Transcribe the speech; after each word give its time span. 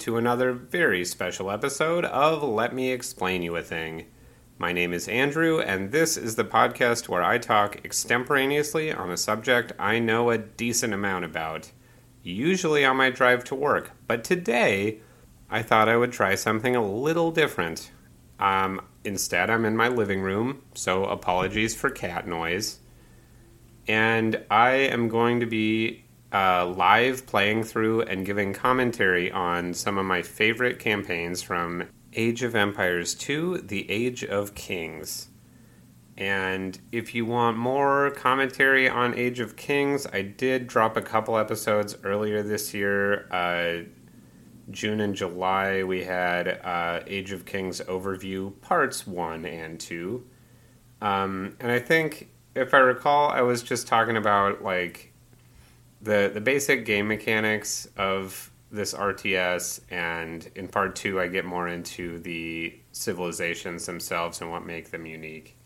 To 0.00 0.16
another 0.16 0.52
very 0.52 1.04
special 1.04 1.50
episode 1.50 2.04
of 2.04 2.42
Let 2.42 2.74
Me 2.74 2.90
Explain 2.90 3.42
You 3.42 3.56
a 3.56 3.62
Thing. 3.62 4.06
My 4.58 4.72
name 4.72 4.92
is 4.92 5.08
Andrew, 5.08 5.60
and 5.60 5.90
this 5.90 6.16
is 6.16 6.36
the 6.36 6.44
podcast 6.44 7.08
where 7.08 7.22
I 7.22 7.38
talk 7.38 7.84
extemporaneously 7.84 8.92
on 8.92 9.10
a 9.10 9.16
subject 9.16 9.72
I 9.78 9.98
know 9.98 10.30
a 10.30 10.38
decent 10.38 10.92
amount 10.92 11.24
about, 11.24 11.70
usually 12.22 12.84
on 12.84 12.96
my 12.96 13.10
drive 13.10 13.44
to 13.44 13.54
work. 13.54 13.92
But 14.06 14.24
today, 14.24 15.00
I 15.50 15.62
thought 15.62 15.88
I 15.88 15.96
would 15.96 16.12
try 16.12 16.34
something 16.34 16.76
a 16.76 16.86
little 16.86 17.30
different. 17.30 17.90
Um, 18.38 18.80
instead, 19.04 19.50
I'm 19.50 19.64
in 19.64 19.76
my 19.76 19.88
living 19.88 20.20
room, 20.20 20.62
so 20.74 21.04
apologies 21.04 21.74
for 21.74 21.90
cat 21.90 22.26
noise. 22.26 22.80
And 23.88 24.42
I 24.50 24.72
am 24.72 25.08
going 25.08 25.40
to 25.40 25.46
be 25.46 26.05
uh, 26.32 26.66
live 26.66 27.26
playing 27.26 27.64
through 27.64 28.02
and 28.02 28.26
giving 28.26 28.52
commentary 28.52 29.30
on 29.30 29.74
some 29.74 29.98
of 29.98 30.04
my 30.04 30.22
favorite 30.22 30.78
campaigns 30.78 31.42
from 31.42 31.88
Age 32.14 32.42
of 32.42 32.54
Empires 32.54 33.14
2 33.14 33.58
The 33.58 33.90
Age 33.90 34.24
of 34.24 34.54
Kings. 34.54 35.28
And 36.16 36.78
if 36.90 37.14
you 37.14 37.26
want 37.26 37.58
more 37.58 38.10
commentary 38.10 38.88
on 38.88 39.14
Age 39.14 39.38
of 39.38 39.56
Kings, 39.56 40.06
I 40.12 40.22
did 40.22 40.66
drop 40.66 40.96
a 40.96 41.02
couple 41.02 41.36
episodes 41.36 41.96
earlier 42.04 42.42
this 42.42 42.72
year. 42.72 43.28
Uh, 43.30 43.84
June 44.70 45.00
and 45.00 45.14
July, 45.14 45.82
we 45.84 46.04
had 46.04 46.48
uh, 46.48 47.00
Age 47.06 47.32
of 47.32 47.44
Kings 47.44 47.80
overview 47.82 48.58
parts 48.62 49.06
1 49.06 49.44
and 49.44 49.78
2. 49.78 50.24
Um, 51.02 51.56
and 51.60 51.70
I 51.70 51.78
think, 51.78 52.30
if 52.54 52.72
I 52.72 52.78
recall, 52.78 53.28
I 53.28 53.42
was 53.42 53.62
just 53.62 53.86
talking 53.86 54.16
about 54.16 54.62
like 54.62 55.12
the 56.00 56.30
the 56.32 56.40
basic 56.40 56.84
game 56.84 57.08
mechanics 57.08 57.88
of 57.96 58.50
this 58.70 58.94
RTS, 58.94 59.80
and 59.90 60.48
in 60.54 60.68
part 60.68 60.96
two, 60.96 61.20
I 61.20 61.28
get 61.28 61.44
more 61.44 61.68
into 61.68 62.18
the 62.18 62.74
civilizations 62.92 63.86
themselves 63.86 64.40
and 64.40 64.50
what 64.50 64.66
make 64.66 64.90
them 64.90 65.06
unique. 65.06 65.56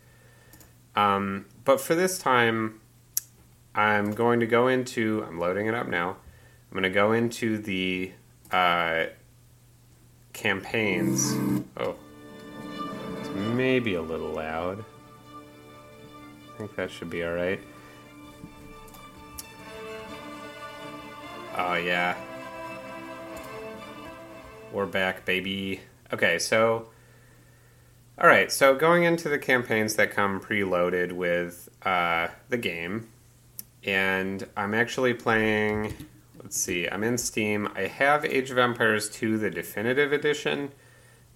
Um, 0.97 1.47
but 1.65 1.81
for 1.81 1.95
this 1.95 2.19
time, 2.19 2.81
I'm 3.75 4.13
going 4.13 4.41
to 4.41 4.47
go 4.47 4.69
into. 4.69 5.25
I'm 5.27 5.39
loading 5.39 5.67
it 5.67 5.75
up 5.75 5.89
now. 5.89 6.11
I'm 6.11 6.73
going 6.73 6.83
to 6.85 6.91
go 6.91 7.13
into 7.13 7.59
the 7.59 8.13
uh, 8.51 9.07
campaigns. 10.33 11.33
Oh, 11.77 11.97
it's 13.19 13.29
maybe 13.31 13.95
a 13.95 14.03
little 14.03 14.33
loud. 14.33 14.85
I 16.55 16.59
think 16.59 16.77
that 16.77 16.91
should 16.91 17.11
be 17.11 17.25
all 17.25 17.33
right. 17.33 17.61
Oh, 21.57 21.75
yeah. 21.75 22.17
We're 24.73 24.87
back, 24.87 25.25
baby. 25.25 25.81
Okay, 26.13 26.39
so. 26.39 26.89
Alright, 28.21 28.53
so 28.53 28.77
going 28.77 29.03
into 29.05 29.29
the 29.29 29.39
campaigns 29.39 29.97
that 29.97 30.13
come 30.13 30.41
preloaded 30.41 31.13
with 31.13 31.69
uh, 31.83 32.29
the 32.51 32.59
game, 32.59 33.09
and 33.83 34.47
I'm 34.57 34.75
actually 34.75 35.15
playing. 35.15 35.95
Let's 36.41 36.61
see, 36.61 36.87
I'm 36.87 37.03
in 37.03 37.17
Steam. 37.19 37.69
I 37.75 37.87
have 37.87 38.25
Age 38.25 38.51
of 38.51 38.59
Empires 38.59 39.09
2, 39.09 39.39
the 39.39 39.51
definitive 39.51 40.13
edition, 40.13 40.71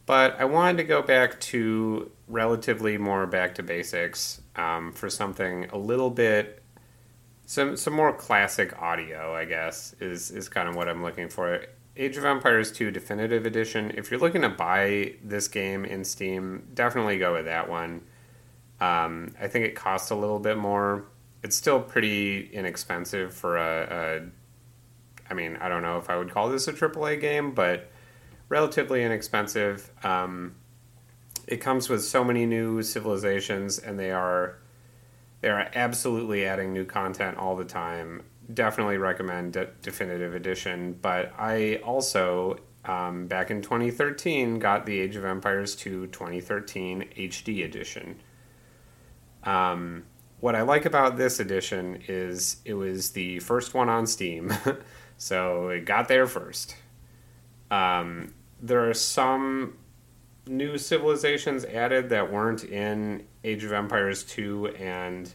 but 0.04 0.38
I 0.38 0.44
wanted 0.44 0.76
to 0.76 0.84
go 0.84 1.00
back 1.00 1.40
to 1.40 2.10
relatively 2.28 2.98
more 2.98 3.26
back 3.26 3.54
to 3.54 3.62
basics 3.62 4.42
um, 4.54 4.92
for 4.92 5.08
something 5.08 5.64
a 5.70 5.78
little 5.78 6.10
bit 6.10 6.62
some 7.46 7.76
some 7.76 7.92
more 7.92 8.12
classic 8.12 8.80
audio, 8.80 9.34
I 9.34 9.44
guess, 9.44 9.94
is 10.00 10.30
is 10.30 10.48
kind 10.48 10.68
of 10.68 10.74
what 10.74 10.88
I'm 10.88 11.02
looking 11.02 11.28
for. 11.28 11.64
Age 11.96 12.16
of 12.16 12.24
Empires 12.24 12.72
2 12.72 12.90
Definitive 12.90 13.46
Edition. 13.46 13.92
If 13.96 14.10
you're 14.10 14.18
looking 14.18 14.42
to 14.42 14.48
buy 14.48 15.14
this 15.22 15.46
game 15.46 15.84
in 15.84 16.04
Steam, 16.04 16.66
definitely 16.74 17.18
go 17.18 17.34
with 17.34 17.44
that 17.44 17.68
one. 17.68 18.02
Um, 18.80 19.32
I 19.40 19.46
think 19.46 19.64
it 19.64 19.76
costs 19.76 20.10
a 20.10 20.16
little 20.16 20.40
bit 20.40 20.58
more. 20.58 21.04
It's 21.44 21.54
still 21.54 21.80
pretty 21.80 22.50
inexpensive 22.52 23.32
for 23.32 23.56
a, 23.58 23.86
a. 23.90 25.30
I 25.30 25.34
mean, 25.34 25.56
I 25.60 25.68
don't 25.68 25.82
know 25.82 25.98
if 25.98 26.10
I 26.10 26.16
would 26.16 26.30
call 26.30 26.48
this 26.48 26.66
a 26.66 26.72
AAA 26.72 27.20
game, 27.20 27.52
but 27.52 27.90
relatively 28.48 29.04
inexpensive. 29.04 29.90
Um, 30.02 30.56
it 31.46 31.58
comes 31.58 31.88
with 31.88 32.02
so 32.02 32.24
many 32.24 32.44
new 32.44 32.82
civilizations, 32.82 33.78
and 33.78 33.98
they 33.98 34.10
are 34.10 34.58
they 35.44 35.50
are 35.50 35.68
absolutely 35.74 36.46
adding 36.46 36.72
new 36.72 36.86
content 36.86 37.36
all 37.36 37.54
the 37.54 37.66
time. 37.66 38.22
Definitely 38.54 38.96
recommend 38.96 39.52
De- 39.52 39.68
Definitive 39.82 40.34
Edition. 40.34 40.98
But 41.02 41.34
I 41.38 41.82
also, 41.84 42.60
um, 42.86 43.26
back 43.26 43.50
in 43.50 43.60
2013, 43.60 44.58
got 44.58 44.86
the 44.86 44.98
Age 44.98 45.16
of 45.16 45.26
Empires 45.26 45.76
2 45.76 46.06
2013 46.06 47.10
HD 47.14 47.62
Edition. 47.62 48.20
Um, 49.42 50.04
what 50.40 50.54
I 50.54 50.62
like 50.62 50.86
about 50.86 51.18
this 51.18 51.38
edition 51.40 52.02
is 52.08 52.62
it 52.64 52.72
was 52.72 53.10
the 53.10 53.38
first 53.40 53.74
one 53.74 53.90
on 53.90 54.06
Steam, 54.06 54.50
so 55.18 55.68
it 55.68 55.84
got 55.84 56.08
there 56.08 56.26
first. 56.26 56.74
Um, 57.70 58.32
there 58.62 58.88
are 58.88 58.94
some 58.94 59.76
new 60.46 60.78
civilizations 60.78 61.64
added 61.64 62.08
that 62.10 62.30
weren't 62.30 62.64
in 62.64 63.26
Age 63.42 63.64
of 63.64 63.72
Empires 63.72 64.24
2 64.24 64.68
and 64.78 65.32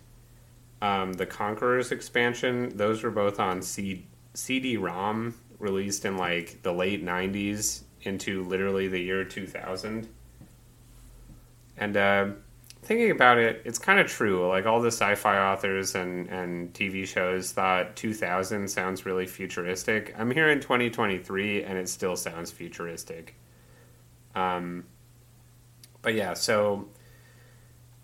um, 0.81 1.13
the 1.13 1.25
Conquerors 1.25 1.91
expansion. 1.91 2.75
Those 2.75 3.03
were 3.03 3.11
both 3.11 3.39
on 3.39 3.61
C- 3.61 4.07
CD-ROM, 4.33 5.35
released 5.57 6.05
in 6.05 6.17
like 6.17 6.61
the 6.63 6.71
late 6.71 7.03
90s 7.03 7.81
into 8.03 8.43
literally 8.43 8.87
the 8.87 8.99
year 8.99 9.25
2000. 9.25 10.07
And 11.77 11.97
uh, 11.97 12.27
thinking 12.83 13.11
about 13.11 13.37
it, 13.37 13.61
it's 13.65 13.79
kind 13.79 13.99
of 13.99 14.07
true. 14.07 14.47
Like 14.47 14.65
all 14.65 14.81
the 14.81 14.91
sci-fi 14.91 15.37
authors 15.37 15.95
and, 15.95 16.27
and 16.27 16.73
TV 16.73 17.05
shows 17.05 17.51
thought 17.51 17.95
2000 17.95 18.67
sounds 18.69 19.05
really 19.05 19.27
futuristic. 19.27 20.15
I'm 20.17 20.31
here 20.31 20.49
in 20.49 20.59
2023 20.59 21.63
and 21.63 21.77
it 21.77 21.89
still 21.89 22.15
sounds 22.15 22.51
futuristic. 22.51 23.35
Um, 24.35 24.85
but 26.01 26.13
yeah, 26.13 26.33
so 26.33 26.87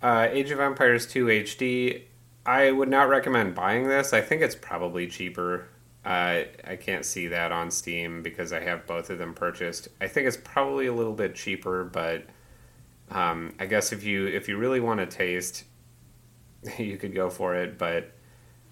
uh, 0.02 0.28
Age 0.30 0.52
of 0.52 0.60
Empires 0.60 1.08
2 1.08 1.26
HD. 1.26 2.04
I 2.46 2.72
would 2.72 2.90
not 2.90 3.10
recommend 3.10 3.56
buying 3.56 3.88
this. 3.88 4.14
I 4.14 4.22
think 4.22 4.42
it's 4.42 4.56
probably 4.56 5.08
cheaper. 5.08 5.68
Uh, 6.06 6.44
I 6.64 6.78
can't 6.80 7.04
see 7.04 7.28
that 7.28 7.52
on 7.52 7.72
Steam 7.72 8.22
because 8.22 8.54
I 8.54 8.60
have 8.60 8.86
both 8.86 9.10
of 9.10 9.18
them 9.18 9.34
purchased. 9.34 9.88
I 10.00 10.08
think 10.08 10.28
it's 10.28 10.38
probably 10.38 10.86
a 10.86 10.94
little 10.94 11.14
bit 11.14 11.34
cheaper, 11.34 11.84
but 11.84 12.28
um, 13.10 13.56
I 13.60 13.66
guess 13.66 13.92
if 13.92 14.04
you 14.04 14.28
if 14.28 14.48
you 14.48 14.58
really 14.58 14.80
want 14.80 15.00
to 15.00 15.08
taste, 15.08 15.64
you 16.78 16.98
could 16.98 17.16
go 17.16 17.32
for 17.32 17.56
it. 17.56 17.80
But 17.80 18.12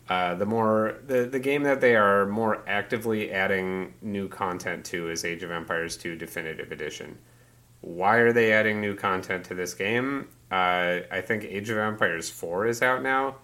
uh, 0.08 0.36
the 0.36 0.46
more 0.46 1.00
the 1.08 1.26
the 1.26 1.40
game 1.40 1.64
that 1.64 1.82
they 1.82 1.96
are 1.96 2.28
more 2.28 2.64
actively 2.68 3.32
adding 3.32 3.96
new 4.04 4.28
content 4.28 4.86
to 4.86 5.10
is 5.10 5.26
Age 5.26 5.42
of 5.42 5.50
Empires 5.50 5.98
2 5.98 6.16
Definitive 6.16 6.72
Edition. 6.72 7.18
Why 7.84 8.16
are 8.16 8.32
they 8.32 8.54
adding 8.54 8.80
new 8.80 8.96
content 8.96 9.44
to 9.46 9.56
this 9.56 9.74
game? 9.74 10.30
Uh, 10.50 11.02
I 11.12 11.20
think 11.20 11.44
Age 11.44 11.70
of 11.70 11.78
Empires 11.78 12.30
4 12.30 12.68
is 12.68 12.82
out 12.82 13.04
now. 13.04 13.36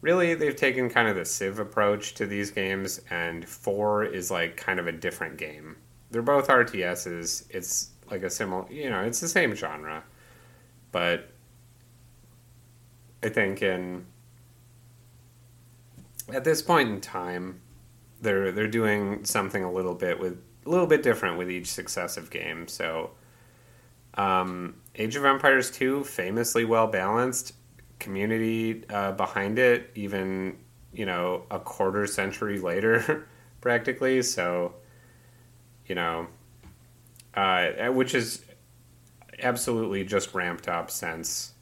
Really, 0.00 0.34
they've 0.34 0.54
taken 0.54 0.88
kind 0.88 1.08
of 1.08 1.16
the 1.16 1.24
Civ 1.24 1.58
approach 1.58 2.14
to 2.14 2.24
these 2.24 2.52
games, 2.52 3.00
and 3.10 3.44
4 3.48 4.04
is 4.04 4.30
like 4.30 4.56
kind 4.56 4.78
of 4.78 4.86
a 4.86 4.92
different 4.92 5.38
game. 5.38 5.76
They're 6.12 6.22
both 6.22 6.46
RTSs. 6.46 7.46
It's 7.50 7.90
like 8.08 8.22
a 8.22 8.30
similar, 8.30 8.70
you 8.70 8.90
know, 8.90 9.00
it's 9.00 9.18
the 9.18 9.28
same 9.28 9.56
genre. 9.56 10.04
But 10.92 11.32
I 13.24 13.28
think 13.28 13.60
in 13.60 14.06
at 16.32 16.44
this 16.44 16.62
point 16.62 16.90
in 16.90 17.00
time, 17.00 17.60
they're 18.20 18.52
they're 18.52 18.68
doing 18.68 19.24
something 19.24 19.64
a 19.64 19.72
little 19.72 19.96
bit 19.96 20.20
with 20.20 20.40
a 20.64 20.70
little 20.70 20.86
bit 20.86 21.02
different 21.02 21.38
with 21.38 21.50
each 21.50 21.66
successive 21.66 22.30
game. 22.30 22.68
So 22.68 23.10
um, 24.14 24.76
Age 24.96 25.16
of 25.16 25.24
Empires 25.24 25.70
2, 25.70 26.04
famously 26.04 26.64
well 26.64 26.86
balanced, 26.86 27.54
community 27.98 28.84
uh, 28.90 29.12
behind 29.12 29.58
it, 29.58 29.90
even, 29.94 30.58
you 30.92 31.06
know, 31.06 31.44
a 31.50 31.58
quarter 31.58 32.06
century 32.06 32.58
later, 32.58 33.28
practically. 33.60 34.22
So, 34.22 34.74
you 35.86 35.94
know, 35.94 36.26
uh, 37.34 37.70
which 37.92 38.14
is 38.14 38.44
absolutely 39.42 40.04
just 40.04 40.34
ramped 40.34 40.68
up 40.68 40.90
since 40.90 41.52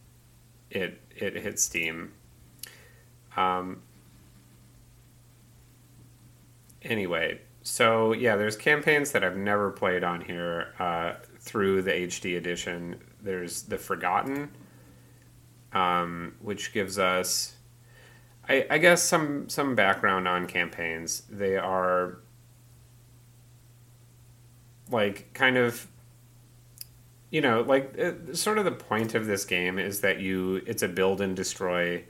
it 0.71 1.01
it 1.17 1.37
hit 1.37 1.59
Steam. 1.59 2.13
Um, 3.37 3.83
anyway, 6.83 7.41
so 7.63 8.13
yeah, 8.13 8.37
there's 8.37 8.57
campaigns 8.57 9.13
that 9.13 9.23
I've 9.23 9.37
never 9.37 9.71
played 9.71 10.05
on 10.05 10.23
here. 10.23 10.75
Uh, 10.79 11.15
through 11.49 11.81
the 11.81 11.91
HD 11.91 12.37
edition. 12.37 13.01
There's 13.23 13.63
the 13.63 13.79
Forgotten, 13.79 14.51
um, 15.73 16.35
which 16.41 16.75
gives 16.75 16.99
us, 16.99 17.57
I, 18.49 18.67
I, 18.71 18.79
guess, 18.79 19.03
some 19.03 19.49
some 19.49 19.75
background 19.75 20.29
on 20.29 20.47
campaigns. 20.47 21.23
They 21.31 21.57
are 21.57 22.19
like 24.91 25.33
kind 25.33 25.57
of 25.57 25.87
you 27.31 27.41
know 27.41 27.61
like 27.63 27.99
uh, 27.99 28.35
sort 28.35 28.59
of 28.59 28.65
the 28.65 28.73
point 28.73 29.15
of 29.15 29.27
this 29.27 29.45
game 29.45 29.79
is 29.79 30.01
that 30.01 30.21
you 30.21 30.63
it's 30.67 30.83
a 30.83 30.89
build 30.89 31.21
and 31.21 31.35
destroy 31.37 32.05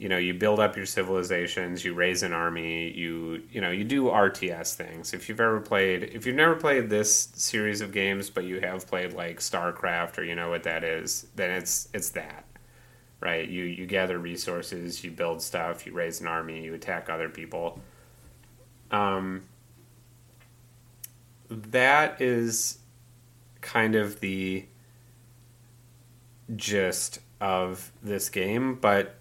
you 0.00 0.08
know 0.08 0.16
you 0.16 0.32
build 0.32 0.58
up 0.58 0.76
your 0.78 0.86
civilizations 0.86 1.84
you 1.84 1.92
raise 1.92 2.22
an 2.22 2.32
army 2.32 2.90
you 2.96 3.42
you 3.52 3.60
know 3.60 3.70
you 3.70 3.84
do 3.84 4.04
rts 4.04 4.74
things. 4.74 5.12
If 5.12 5.28
you've 5.28 5.40
ever 5.40 5.60
played 5.60 6.02
if 6.02 6.24
you've 6.24 6.36
never 6.36 6.56
played 6.56 6.88
this 6.88 7.28
series 7.34 7.82
of 7.82 7.92
games 7.92 8.30
but 8.30 8.44
you 8.44 8.60
have 8.60 8.86
played 8.86 9.12
like 9.12 9.40
starcraft 9.40 10.16
or 10.16 10.24
you 10.24 10.34
know 10.34 10.48
what 10.48 10.62
that 10.62 10.84
is 10.84 11.26
then 11.36 11.50
it's 11.50 11.88
it's 11.92 12.08
that 12.10 12.46
right? 13.20 13.46
You 13.46 13.64
you 13.64 13.84
gather 13.86 14.18
resources 14.18 15.04
you 15.04 15.10
build 15.10 15.42
stuff 15.42 15.86
you 15.86 15.92
raise 15.92 16.22
an 16.22 16.26
army 16.26 16.64
you 16.64 16.72
attack 16.72 17.10
other 17.10 17.28
people. 17.28 17.78
Um 18.90 19.42
that 21.50 22.22
is 22.22 22.78
kind 23.60 23.94
of 23.96 24.20
the 24.20 24.64
gist 26.56 27.18
of 27.38 27.92
this 28.02 28.30
game, 28.30 28.76
but 28.76 29.19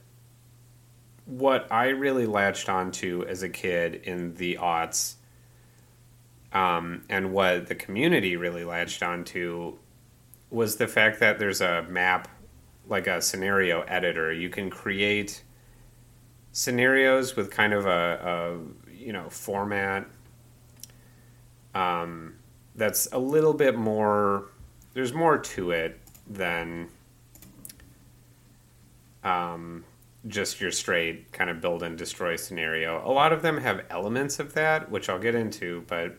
what 1.30 1.72
I 1.72 1.90
really 1.90 2.26
latched 2.26 2.70
onto 2.70 3.24
as 3.28 3.44
a 3.44 3.50
kid 3.50 4.02
in 4.04 4.34
the 4.36 4.56
aughts, 4.56 5.16
um, 6.52 7.04
and 7.10 7.32
what 7.32 7.68
the 7.68 7.76
community 7.76 8.36
really 8.36 8.64
latched 8.64 9.04
onto, 9.04 9.78
was 10.50 10.78
the 10.78 10.88
fact 10.88 11.20
that 11.20 11.38
there's 11.38 11.62
a 11.62 11.84
map, 11.84 12.28
like 12.88 13.06
a 13.06 13.22
scenario 13.22 13.82
editor. 13.82 14.34
You 14.34 14.50
can 14.50 14.70
create 14.70 15.44
scenarios 16.52 17.36
with 17.36 17.52
kind 17.52 17.74
of 17.74 17.86
a, 17.86 18.60
a 18.90 18.92
you 18.92 19.14
know 19.14 19.30
format 19.30 20.08
um, 21.76 22.36
that's 22.76 23.08
a 23.12 23.20
little 23.20 23.54
bit 23.54 23.78
more. 23.78 24.48
There's 24.94 25.14
more 25.14 25.38
to 25.38 25.72
it 25.72 26.00
than 26.28 26.90
um, 29.24 29.84
just 30.28 30.60
your 30.60 30.72
straight 30.72 31.32
kind 31.32 31.50
of 31.50 31.62
build 31.62 31.82
and 31.82 31.98
destroy 31.98 32.36
scenario. 32.36 33.02
A 33.08 33.12
lot 33.12 33.32
of 33.32 33.42
them 33.42 33.62
have 33.62 33.86
elements 33.90 34.40
of 34.40 34.54
that, 34.54 34.92
which 34.92 35.10
I'll 35.10 35.20
get 35.20 35.36
into, 35.36 35.84
but 35.88 36.18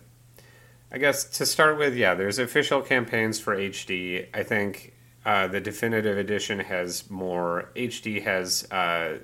I 0.92 0.98
guess 0.98 1.24
to 1.38 1.46
start 1.46 1.78
with, 1.78 1.96
yeah, 1.96 2.14
there's 2.14 2.38
official 2.38 2.82
campaigns 2.82 3.38
for 3.38 3.56
HD. 3.56 4.26
I 4.34 4.42
think 4.42 4.94
uh, 5.24 5.46
the 5.48 5.60
definitive 5.60 6.18
edition 6.18 6.60
has 6.60 7.10
more. 7.10 7.70
HD 7.76 8.22
has 8.22 8.70
uh, 8.72 9.18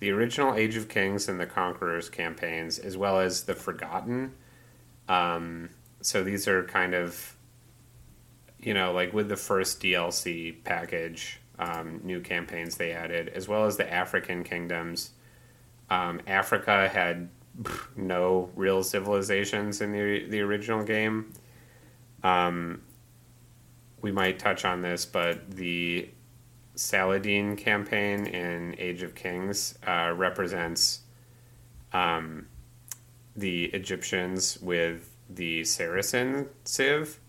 the 0.00 0.10
original 0.10 0.54
Age 0.54 0.76
of 0.76 0.88
Kings 0.88 1.28
and 1.28 1.38
the 1.38 1.46
Conquerors 1.46 2.08
campaigns, 2.08 2.78
as 2.78 2.96
well 2.96 3.20
as 3.20 3.44
the 3.44 3.54
Forgotten. 3.54 4.32
Um, 5.08 5.70
so 6.00 6.24
these 6.24 6.48
are 6.48 6.64
kind 6.64 6.94
of, 6.94 7.36
you 8.58 8.74
know, 8.74 8.92
like 8.92 9.12
with 9.12 9.28
the 9.28 9.36
first 9.36 9.80
DLC 9.80 10.64
package, 10.64 11.38
um, 11.58 12.00
new 12.02 12.20
campaigns 12.20 12.76
they 12.76 12.92
added, 12.92 13.28
as 13.28 13.48
well 13.48 13.66
as 13.66 13.76
the 13.76 13.92
African 13.92 14.44
kingdoms. 14.44 15.10
Um, 15.90 16.20
Africa 16.26 16.88
had 16.88 17.28
no 17.96 18.50
real 18.54 18.82
civilizations 18.82 19.80
in 19.80 19.92
the 19.92 20.26
the 20.28 20.40
original 20.40 20.84
game. 20.84 21.32
Um, 22.22 22.82
we 24.00 24.10
might 24.12 24.38
touch 24.38 24.64
on 24.64 24.82
this, 24.82 25.06
but 25.06 25.50
the 25.50 26.10
Saladin 26.74 27.56
campaign 27.56 28.26
in 28.26 28.74
Age 28.78 29.02
of 29.02 29.14
Kings 29.14 29.78
uh, 29.86 30.12
represents 30.16 31.02
um, 31.92 32.46
the 33.36 33.66
Egyptians 33.66 34.58
with 34.60 35.16
the 35.28 35.64
Saracen 35.64 36.48
Civ. 36.64 37.20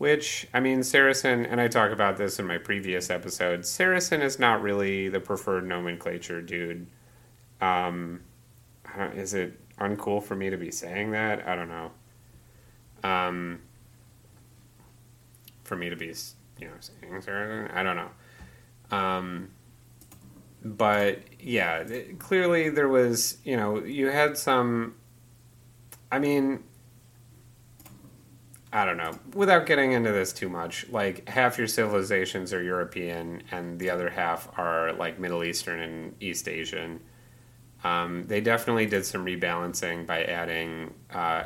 Which, 0.00 0.48
I 0.54 0.60
mean, 0.60 0.82
Saracen, 0.82 1.44
and 1.44 1.60
I 1.60 1.68
talk 1.68 1.92
about 1.92 2.16
this 2.16 2.38
in 2.38 2.46
my 2.46 2.56
previous 2.56 3.10
episode, 3.10 3.66
Saracen 3.66 4.22
is 4.22 4.38
not 4.38 4.62
really 4.62 5.10
the 5.10 5.20
preferred 5.20 5.66
nomenclature, 5.66 6.40
dude. 6.40 6.86
Um, 7.60 8.22
is 9.14 9.34
it 9.34 9.60
uncool 9.78 10.22
for 10.22 10.34
me 10.34 10.48
to 10.48 10.56
be 10.56 10.70
saying 10.70 11.10
that? 11.10 11.46
I 11.46 11.54
don't 11.54 11.68
know. 11.68 11.90
Um, 13.04 13.60
for 15.64 15.76
me 15.76 15.90
to 15.90 15.96
be, 15.96 16.14
you 16.58 16.68
know, 16.68 16.72
saying 16.80 17.20
Saracen? 17.20 17.70
I 17.76 17.82
don't 17.82 17.96
know. 17.96 18.96
Um, 18.96 19.50
but 20.64 21.18
yeah, 21.38 21.84
clearly 22.18 22.70
there 22.70 22.88
was, 22.88 23.36
you 23.44 23.54
know, 23.54 23.84
you 23.84 24.06
had 24.06 24.38
some 24.38 24.94
I 26.12 26.18
mean, 26.18 26.64
I 28.72 28.84
don't 28.84 28.96
know. 28.96 29.12
Without 29.34 29.66
getting 29.66 29.92
into 29.92 30.12
this 30.12 30.32
too 30.32 30.48
much, 30.48 30.88
like 30.90 31.28
half 31.28 31.58
your 31.58 31.66
civilizations 31.66 32.52
are 32.52 32.62
European 32.62 33.42
and 33.50 33.78
the 33.80 33.90
other 33.90 34.08
half 34.08 34.48
are 34.56 34.92
like 34.92 35.18
Middle 35.18 35.42
Eastern 35.42 35.80
and 35.80 36.14
East 36.20 36.46
Asian. 36.46 37.00
Um, 37.82 38.26
they 38.28 38.40
definitely 38.40 38.86
did 38.86 39.04
some 39.04 39.24
rebalancing 39.24 40.06
by 40.06 40.22
adding 40.24 40.94
uh, 41.12 41.44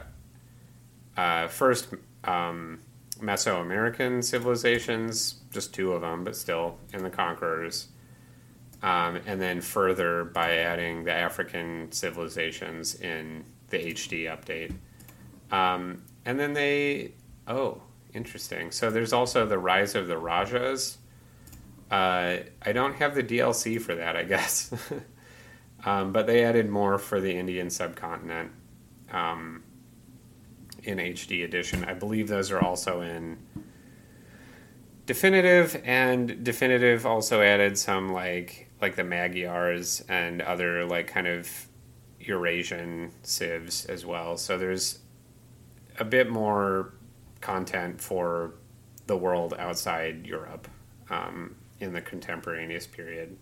uh, 1.16 1.48
first 1.48 1.94
um, 2.24 2.80
Mesoamerican 3.20 4.22
civilizations, 4.22 5.36
just 5.50 5.72
two 5.72 5.92
of 5.92 6.02
them, 6.02 6.24
but 6.24 6.36
still 6.36 6.76
in 6.92 7.02
the 7.02 7.10
conquerors. 7.10 7.88
Um, 8.82 9.18
and 9.26 9.40
then 9.40 9.62
further 9.62 10.24
by 10.24 10.58
adding 10.58 11.04
the 11.04 11.12
African 11.12 11.90
civilizations 11.90 12.96
in 12.96 13.44
the 13.70 13.78
HD 13.78 14.24
update. 14.24 14.74
Um, 15.50 16.02
and 16.24 16.38
then 16.38 16.52
they, 16.52 17.12
oh, 17.46 17.82
interesting. 18.12 18.70
So 18.70 18.90
there's 18.90 19.12
also 19.12 19.46
the 19.46 19.58
Rise 19.58 19.94
of 19.94 20.06
the 20.06 20.18
Rajas. 20.18 20.98
Uh, 21.90 22.38
I 22.62 22.72
don't 22.72 22.94
have 22.96 23.14
the 23.14 23.22
DLC 23.22 23.80
for 23.80 23.94
that, 23.94 24.16
I 24.16 24.24
guess. 24.24 24.72
um, 25.84 26.12
but 26.12 26.26
they 26.26 26.44
added 26.44 26.70
more 26.70 26.98
for 26.98 27.20
the 27.20 27.36
Indian 27.36 27.70
subcontinent 27.70 28.50
um, 29.12 29.62
in 30.82 30.98
HD 30.98 31.44
edition. 31.44 31.84
I 31.84 31.94
believe 31.94 32.28
those 32.28 32.50
are 32.50 32.60
also 32.60 33.00
in 33.02 33.38
definitive 35.06 35.80
and 35.84 36.42
definitive 36.42 37.04
also 37.04 37.42
added 37.42 37.76
some 37.76 38.12
like 38.12 38.70
like 38.80 38.96
the 38.96 39.04
magyars 39.04 40.02
and 40.08 40.40
other 40.42 40.84
like 40.84 41.06
kind 41.06 41.26
of 41.26 41.68
Eurasian 42.20 43.12
civs 43.22 43.84
as 43.86 44.04
well. 44.06 44.36
So 44.36 44.58
there's 44.58 45.00
a 45.98 46.04
bit 46.04 46.30
more 46.30 46.94
content 47.40 48.00
for 48.00 48.54
the 49.06 49.16
world 49.16 49.54
outside 49.58 50.26
Europe 50.26 50.66
um, 51.10 51.54
in 51.80 51.92
the 51.92 52.00
contemporaneous 52.00 52.86
period. 52.86 53.36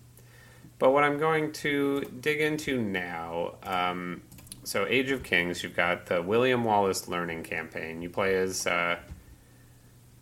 But 0.79 0.91
what 0.91 1.03
I'm 1.03 1.17
going 1.17 1.53
to 1.53 2.01
dig 2.19 2.41
into 2.41 2.81
now, 2.81 3.55
um, 3.63 4.21
so 4.63 4.85
Age 4.85 5.11
of 5.11 5.23
Kings, 5.23 5.63
you've 5.63 5.75
got 5.75 6.07
the 6.07 6.21
William 6.21 6.63
Wallace 6.63 7.07
Learning 7.07 7.43
Campaign. 7.43 8.01
You 8.01 8.09
play 8.09 8.35
as, 8.35 8.67
uh, 8.67 8.97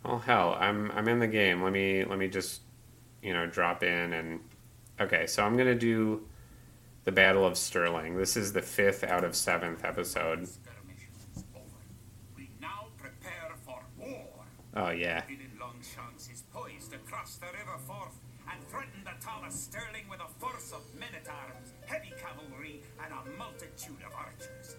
oh 0.06 0.20
hell, 0.20 0.56
I'm 0.60 0.92
I'm 0.92 1.08
in 1.08 1.20
the 1.20 1.28
game. 1.28 1.64
Let 1.64 1.74
me 1.74 2.04
let 2.04 2.20
me 2.20 2.28
just, 2.28 2.62
you 3.24 3.34
know, 3.34 3.48
drop 3.48 3.84
in 3.84 4.14
and 4.14 4.40
okay. 5.00 5.26
So 5.26 5.44
I'm 5.44 5.58
gonna 5.58 5.76
do 5.76 6.28
the 7.06 7.12
Battle 7.12 7.46
of 7.46 7.58
Stirling. 7.58 8.18
This 8.18 8.38
is 8.38 8.54
the 8.54 8.62
fifth 8.62 9.04
out 9.04 9.24
of 9.24 9.36
seventh 9.36 9.84
episode. 9.84 10.48
Oh 14.76 14.90
yeah. 14.92 15.24
is 16.32 16.44
poised 16.54 16.94
across 16.94 17.36
the 17.38 17.48
river 17.48 17.78
Forth 17.86 18.20
and 18.52 18.64
threaten 18.70 19.04
the 19.04 19.26
town 19.26 19.46
of 19.46 19.52
Stirling 19.52 20.08
with 20.10 20.20
a 20.20 20.28
force 20.40 20.72
of 20.72 20.82
men 21.00 21.10
at 21.14 21.28
arms, 21.28 21.74
heavy 21.86 22.14
cavalry, 22.22 22.82
and 23.04 23.14
a 23.14 23.38
multitude 23.38 24.02
of 24.06 24.14
archers. 24.16 24.76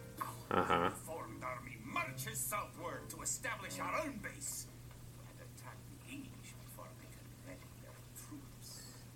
Our 0.51 0.61
uh-huh. 0.61 0.91
formed 0.91 1.43
army 1.43 1.79
marches 1.85 2.39
southward 2.39 3.09
to 3.11 3.23
establish 3.23 3.79
our 3.81 4.03
own 4.05 4.19
base 4.23 4.67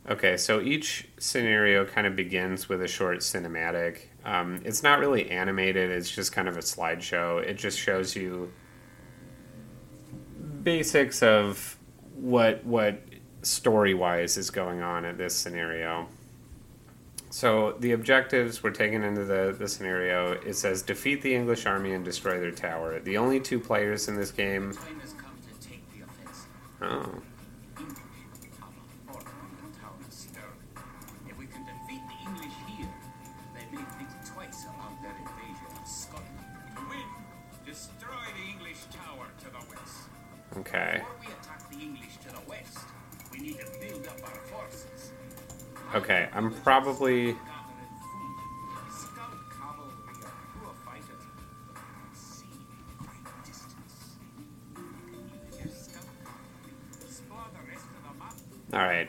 Okay, 0.09 0.37
so 0.37 0.61
each 0.61 1.09
scenario 1.19 1.85
kind 1.85 2.07
of 2.07 2.15
begins 2.15 2.69
with 2.69 2.81
a 2.81 2.87
short 2.87 3.19
cinematic. 3.19 4.03
Um, 4.25 4.61
it's 4.65 4.85
not 4.85 5.01
really 5.01 5.29
animated, 5.31 5.91
it's 5.91 6.11
just 6.11 6.31
kind 6.31 6.47
of 6.47 6.57
a 6.57 6.61
slideshow. 6.61 7.43
It 7.43 7.55
just 7.55 7.77
shows 7.77 8.15
you 8.15 8.53
basics 10.67 11.23
of 11.23 11.77
what 12.17 12.65
what 12.65 13.01
story 13.43 13.95
wise 13.95 14.37
is 14.37 14.51
going 14.51 14.83
on 14.83 15.05
at 15.05 15.17
this 15.17 15.33
scenario. 15.33 16.09
So 17.31 17.77
the 17.79 17.93
objectives 17.93 18.65
were 18.65 18.73
taken 18.73 19.05
into 19.05 19.25
the, 19.25 19.55
the 19.57 19.69
scenario. 19.69 20.33
It 20.33 20.55
says 20.55 20.83
defeat 20.83 21.23
the 21.23 21.33
English 21.37 21.67
army 21.67 21.93
and 21.93 22.05
destroy 22.05 22.41
their 22.41 22.51
tower. 22.51 22.99
The 22.99 23.17
only 23.17 23.39
two 23.39 23.61
players 23.61 24.09
in 24.09 24.17
this 24.17 24.33
game. 24.33 24.77
Oh. 26.83 27.23
Rest 57.69 57.85
of 57.85 58.03
the 58.03 58.19
map. 58.19 58.35
Alright. 58.73 59.09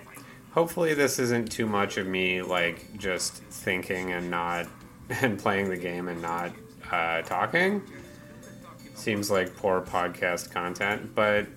Hopefully, 0.52 0.94
this 0.94 1.20
isn't 1.20 1.52
too 1.52 1.68
much 1.68 1.98
of 1.98 2.08
me, 2.08 2.42
like, 2.42 2.98
just 2.98 3.36
thinking 3.44 4.12
and 4.12 4.32
not. 4.32 4.68
and 5.22 5.40
playing 5.40 5.70
the 5.70 5.78
game 5.78 6.08
and 6.08 6.22
not 6.22 6.52
uh, 6.92 7.22
talking. 7.22 7.82
Seems 9.08 9.32
like 9.32 9.56
poor 9.56 9.80
podcast 9.80 10.52
content, 10.52 11.16
but 11.16 11.48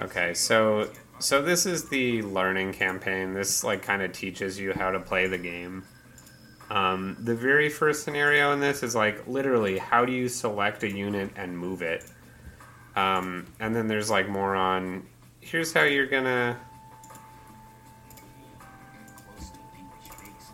Okay, 0.00 0.34
so 0.34 0.88
so 1.18 1.42
this 1.42 1.66
is 1.66 1.88
the 1.88 2.22
learning 2.22 2.74
campaign. 2.74 3.34
This 3.34 3.64
like 3.64 3.82
kind 3.82 4.02
of 4.02 4.12
teaches 4.12 4.60
you 4.60 4.72
how 4.72 4.92
to 4.92 5.00
play 5.00 5.26
the 5.26 5.38
game. 5.38 5.82
Um, 6.72 7.18
the 7.20 7.34
very 7.34 7.68
first 7.68 8.02
scenario 8.02 8.50
in 8.52 8.60
this 8.60 8.82
is 8.82 8.94
like 8.94 9.26
literally 9.26 9.76
how 9.76 10.06
do 10.06 10.12
you 10.12 10.26
select 10.26 10.82
a 10.82 10.90
unit 10.90 11.30
and 11.36 11.56
move 11.56 11.82
it, 11.82 12.02
um, 12.96 13.46
and 13.60 13.76
then 13.76 13.88
there's 13.88 14.08
like 14.08 14.26
more 14.26 14.54
on 14.54 15.06
here's 15.40 15.70
how 15.74 15.82
you're 15.82 16.06
gonna. 16.06 16.58
close 19.16 19.50
to 19.50 19.58
an 19.58 19.66
English 19.80 20.08
base. 20.18 20.48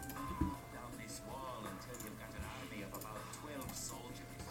You 0.00 0.14
don't 0.16 0.40
move 0.40 0.54
down 0.72 0.92
this 0.98 1.20
wall 1.28 1.60
until 1.60 2.02
you've 2.02 2.18
got 2.18 2.30
an 2.30 2.46
army 2.62 2.84
of 2.84 2.98
about 2.98 3.20
12 3.44 3.76
soldiers. 3.76 4.44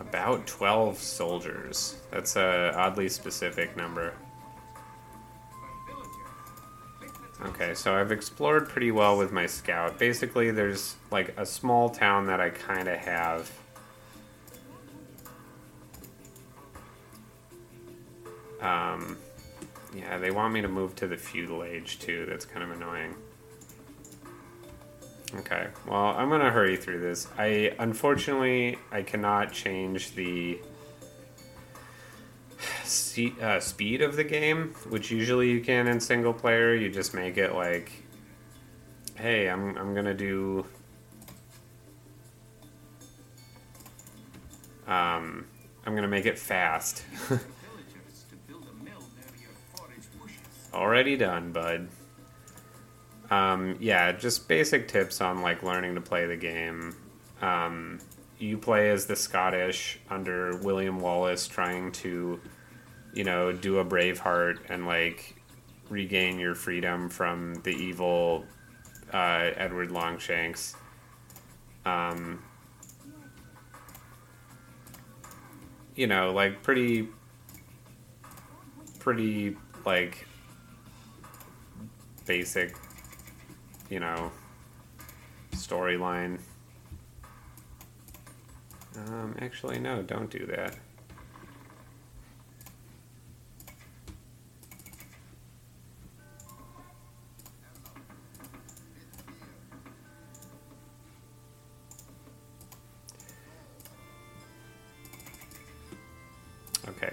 About 0.00 0.46
12 0.48 0.98
soldiers. 0.98 1.96
That's 2.10 2.34
a 2.34 2.72
oddly 2.74 3.08
specific 3.08 3.76
number. 3.76 4.14
Okay, 7.40 7.74
so 7.74 7.94
I've 7.94 8.10
explored 8.10 8.68
pretty 8.68 8.90
well 8.90 9.16
with 9.16 9.30
my 9.30 9.46
scout. 9.46 9.98
Basically, 9.98 10.50
there's 10.50 10.96
like 11.10 11.38
a 11.38 11.46
small 11.46 11.88
town 11.88 12.26
that 12.26 12.40
I 12.40 12.50
kind 12.50 12.88
of 12.88 12.98
have. 12.98 13.50
Um, 18.60 19.16
yeah, 19.94 20.18
they 20.18 20.32
want 20.32 20.52
me 20.52 20.62
to 20.62 20.68
move 20.68 20.96
to 20.96 21.06
the 21.06 21.16
feudal 21.16 21.62
age 21.62 22.00
too. 22.00 22.26
That's 22.28 22.44
kind 22.44 22.64
of 22.64 22.76
annoying. 22.76 23.14
Okay, 25.36 25.68
well, 25.86 26.06
I'm 26.16 26.30
gonna 26.30 26.50
hurry 26.50 26.76
through 26.76 27.00
this. 27.00 27.28
I 27.38 27.72
unfortunately 27.78 28.78
I 28.90 29.02
cannot 29.02 29.52
change 29.52 30.14
the 30.14 30.58
uh, 33.40 33.60
speed 33.60 34.02
of 34.02 34.16
the 34.16 34.24
game, 34.24 34.74
which 34.88 35.10
usually 35.10 35.50
you 35.50 35.60
can 35.60 35.86
in 35.88 36.00
single 36.00 36.32
player. 36.32 36.74
You 36.74 36.90
just 36.90 37.14
make 37.14 37.36
it 37.36 37.54
like, 37.54 37.92
hey, 39.14 39.48
I'm 39.48 39.76
I'm 39.76 39.94
gonna 39.94 40.14
do. 40.14 40.64
Um, 44.86 45.46
I'm 45.86 45.94
gonna 45.94 46.08
make 46.08 46.26
it 46.26 46.38
fast. 46.38 47.04
to. 47.28 47.40
Already 50.74 51.16
done, 51.16 51.52
bud. 51.52 51.88
Um, 53.30 53.76
yeah, 53.80 54.12
just 54.12 54.48
basic 54.48 54.88
tips 54.88 55.20
on 55.20 55.42
like 55.42 55.62
learning 55.62 55.94
to 55.96 56.00
play 56.00 56.26
the 56.26 56.36
game. 56.36 56.96
Um, 57.40 57.98
you 58.38 58.56
play 58.58 58.90
as 58.90 59.06
the 59.06 59.16
Scottish 59.16 59.98
under 60.08 60.56
William 60.58 61.00
Wallace, 61.00 61.46
trying 61.46 61.92
to, 61.92 62.40
you 63.18 63.24
know, 63.24 63.50
do 63.50 63.80
a 63.80 63.84
Braveheart 63.84 64.70
and 64.70 64.86
like 64.86 65.34
regain 65.88 66.38
your 66.38 66.54
freedom 66.54 67.08
from 67.08 67.56
the 67.64 67.72
evil 67.72 68.44
uh, 69.12 69.50
Edward 69.56 69.90
Longshanks. 69.90 70.76
Um, 71.84 72.40
you 75.96 76.06
know, 76.06 76.32
like 76.32 76.62
pretty, 76.62 77.08
pretty 79.00 79.56
like 79.84 80.28
basic, 82.24 82.76
you 83.90 83.98
know, 83.98 84.30
storyline. 85.56 86.38
Um, 88.96 89.34
actually, 89.40 89.80
no, 89.80 90.02
don't 90.02 90.30
do 90.30 90.46
that. 90.46 90.76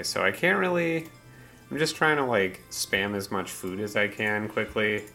So 0.06 0.24
I 0.24 0.32
can't 0.32 0.60
really. 0.60 1.08
I'm 1.70 1.78
just 1.78 1.96
trying 1.96 2.18
to 2.18 2.26
like 2.26 2.62
spam 2.70 3.16
as 3.16 3.32
much 3.32 3.52
food 3.52 3.80
as 3.80 3.96
I 3.96 4.08
can 4.08 4.48
quickly. 4.48 5.06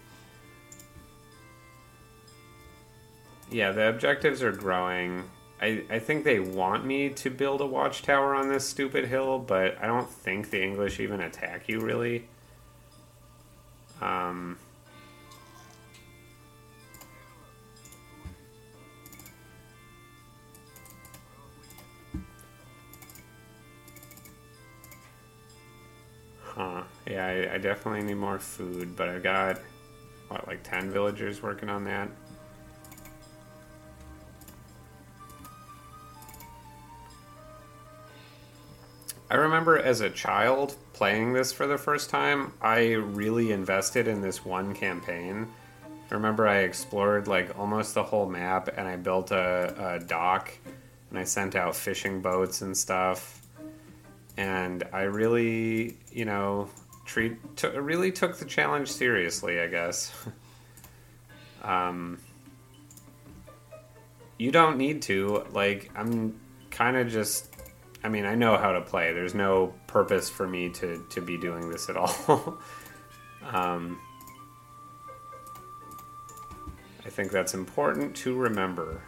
Yeah, 3.51 3.73
the 3.73 3.89
objectives 3.89 4.43
are 4.43 4.53
growing. 4.53 5.25
I, 5.61 5.85
I 5.91 5.99
think 5.99 6.25
they 6.25 6.41
want 6.41 6.87
me 6.87 7.11
to 7.11 7.31
build 7.31 7.61
a 7.61 7.67
watchtower 7.67 8.35
on 8.35 8.49
this 8.49 8.67
stupid 8.67 9.07
hill, 9.07 9.39
but 9.39 9.77
I 9.81 9.87
don't 9.87 10.09
think 10.09 10.51
the 10.51 10.63
English 10.63 11.01
even 11.01 11.21
attack 11.21 11.69
you 11.69 11.81
really. 11.81 12.29
Um, 14.01 14.59
Yeah, 27.11 27.27
I, 27.27 27.55
I 27.55 27.59
definitely 27.59 28.05
need 28.05 28.15
more 28.15 28.39
food, 28.39 28.95
but 28.95 29.09
I've 29.09 29.25
got, 29.25 29.59
what, 30.29 30.47
like 30.47 30.63
10 30.63 30.93
villagers 30.93 31.43
working 31.43 31.69
on 31.69 31.83
that? 31.85 32.09
I 39.29 39.35
remember 39.35 39.77
as 39.77 40.01
a 40.03 40.11
child 40.11 40.77
playing 40.93 41.33
this 41.33 41.53
for 41.53 41.67
the 41.67 41.77
first 41.77 42.11
time, 42.11 42.53
I 42.63 42.93
really 42.93 43.51
invested 43.51 44.07
in 44.07 44.21
this 44.21 44.45
one 44.45 44.73
campaign. 44.73 45.49
I 46.11 46.15
remember 46.15 46.47
I 46.47 46.59
explored 46.59 47.27
like 47.27 47.59
almost 47.59 47.95
the 47.95 48.05
whole 48.05 48.29
map 48.29 48.69
and 48.77 48.87
I 48.87 48.95
built 48.95 49.33
a, 49.33 49.95
a 49.95 49.99
dock 49.99 50.53
and 51.11 51.19
I 51.19 51.25
sent 51.25 51.57
out 51.57 51.75
fishing 51.75 52.21
boats 52.21 52.63
and 52.63 52.77
stuff. 52.77 53.41
And 54.37 54.85
I 54.93 55.03
really, 55.03 55.97
you 56.13 56.25
know, 56.25 56.69
treat 57.11 57.57
t- 57.57 57.69
really 57.69 58.13
took 58.13 58.39
the 58.39 58.45
challenge 58.45 58.91
seriously, 58.91 59.61
I 59.61 59.67
guess. 59.67 60.13
um, 61.63 62.19
you 64.39 64.53
don't 64.53 64.79
need 64.79 65.03
to. 65.03 65.45
Like, 65.53 65.91
I'm 65.97 66.41
kind 66.71 66.97
of 66.97 67.09
just 67.09 67.51
I 68.03 68.09
mean, 68.09 68.25
I 68.25 68.35
know 68.35 68.57
how 68.57 68.73
to 68.73 68.81
play. 68.81 69.13
There's 69.13 69.35
no 69.35 69.75
purpose 69.87 70.31
for 70.31 70.47
me 70.47 70.71
to, 70.71 71.05
to 71.11 71.21
be 71.21 71.37
doing 71.37 71.69
this 71.69 71.89
at 71.89 71.97
all. 71.97 72.59
um, 73.45 74.01
I 77.05 77.11
think 77.11 77.31
that's 77.31 77.55
important 77.55 78.17
to 78.17 78.35
remember. 78.35 79.03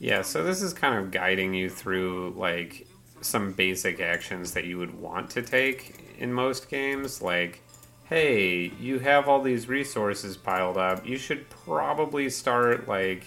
Yeah, 0.00 0.22
so 0.22 0.42
this 0.42 0.62
is 0.62 0.72
kind 0.72 0.98
of 0.98 1.10
guiding 1.10 1.52
you 1.52 1.68
through 1.68 2.32
like 2.34 2.88
some 3.20 3.52
basic 3.52 4.00
actions 4.00 4.52
that 4.52 4.64
you 4.64 4.78
would 4.78 4.98
want 4.98 5.28
to 5.30 5.42
take 5.42 6.16
in 6.18 6.32
most 6.32 6.70
games. 6.70 7.20
Like, 7.20 7.60
hey, 8.08 8.72
you 8.80 8.98
have 8.98 9.28
all 9.28 9.42
these 9.42 9.68
resources 9.68 10.38
piled 10.38 10.78
up. 10.78 11.06
You 11.06 11.18
should 11.18 11.48
probably 11.50 12.30
start 12.30 12.88
like. 12.88 13.24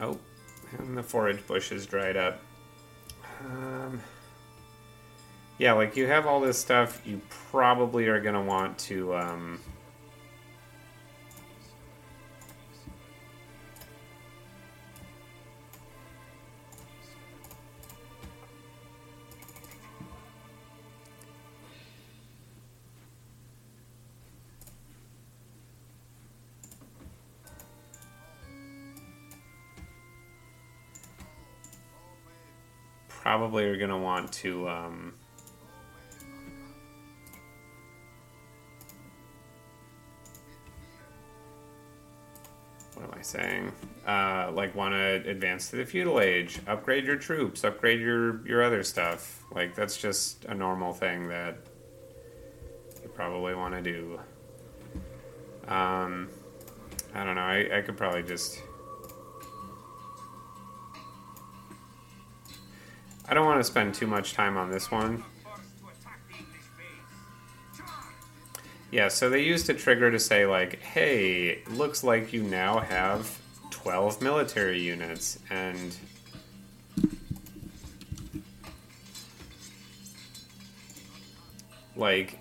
Oh, 0.00 0.18
and 0.78 0.98
the 0.98 1.04
forage 1.04 1.46
bush 1.46 1.70
is 1.70 1.86
dried 1.86 2.16
up. 2.16 2.40
Um, 3.46 4.00
yeah, 5.56 5.72
like 5.74 5.96
you 5.96 6.08
have 6.08 6.26
all 6.26 6.40
this 6.40 6.58
stuff. 6.58 7.00
You 7.06 7.20
probably 7.52 8.08
are 8.08 8.20
going 8.20 8.34
to 8.34 8.40
want 8.40 8.76
to. 8.78 9.14
Um, 9.14 9.60
probably 33.38 33.64
are 33.64 33.78
going 33.78 33.88
to 33.88 33.96
want 33.96 34.30
to. 34.30 34.68
Um, 34.68 35.14
what 42.92 43.06
am 43.06 43.14
I 43.18 43.22
saying? 43.22 43.72
Uh, 44.06 44.50
like, 44.52 44.74
want 44.74 44.92
to 44.92 45.30
advance 45.30 45.70
to 45.70 45.76
the 45.76 45.86
feudal 45.86 46.20
age, 46.20 46.60
upgrade 46.66 47.06
your 47.06 47.16
troops, 47.16 47.64
upgrade 47.64 48.00
your 48.00 48.46
your 48.46 48.62
other 48.62 48.82
stuff. 48.82 49.42
Like, 49.50 49.74
that's 49.74 49.96
just 49.96 50.44
a 50.44 50.54
normal 50.54 50.92
thing 50.92 51.28
that 51.28 51.56
you 53.02 53.08
probably 53.08 53.54
want 53.54 53.74
to 53.74 53.80
do. 53.80 54.20
Um, 55.68 56.28
I 57.14 57.24
don't 57.24 57.36
know. 57.36 57.40
I, 57.40 57.78
I 57.78 57.80
could 57.80 57.96
probably 57.96 58.24
just. 58.24 58.60
I 63.28 63.34
don't 63.34 63.46
want 63.46 63.60
to 63.60 63.64
spend 63.64 63.94
too 63.94 64.06
much 64.06 64.34
time 64.34 64.56
on 64.56 64.70
this 64.70 64.90
one. 64.90 65.24
Yeah, 68.90 69.08
so 69.08 69.30
they 69.30 69.42
used 69.42 69.70
a 69.70 69.74
trigger 69.74 70.10
to 70.10 70.18
say, 70.18 70.44
like, 70.44 70.82
hey, 70.82 71.62
looks 71.70 72.04
like 72.04 72.34
you 72.34 72.42
now 72.42 72.78
have 72.80 73.38
12 73.70 74.20
military 74.20 74.80
units, 74.80 75.38
and. 75.48 75.96
Like, 81.96 82.38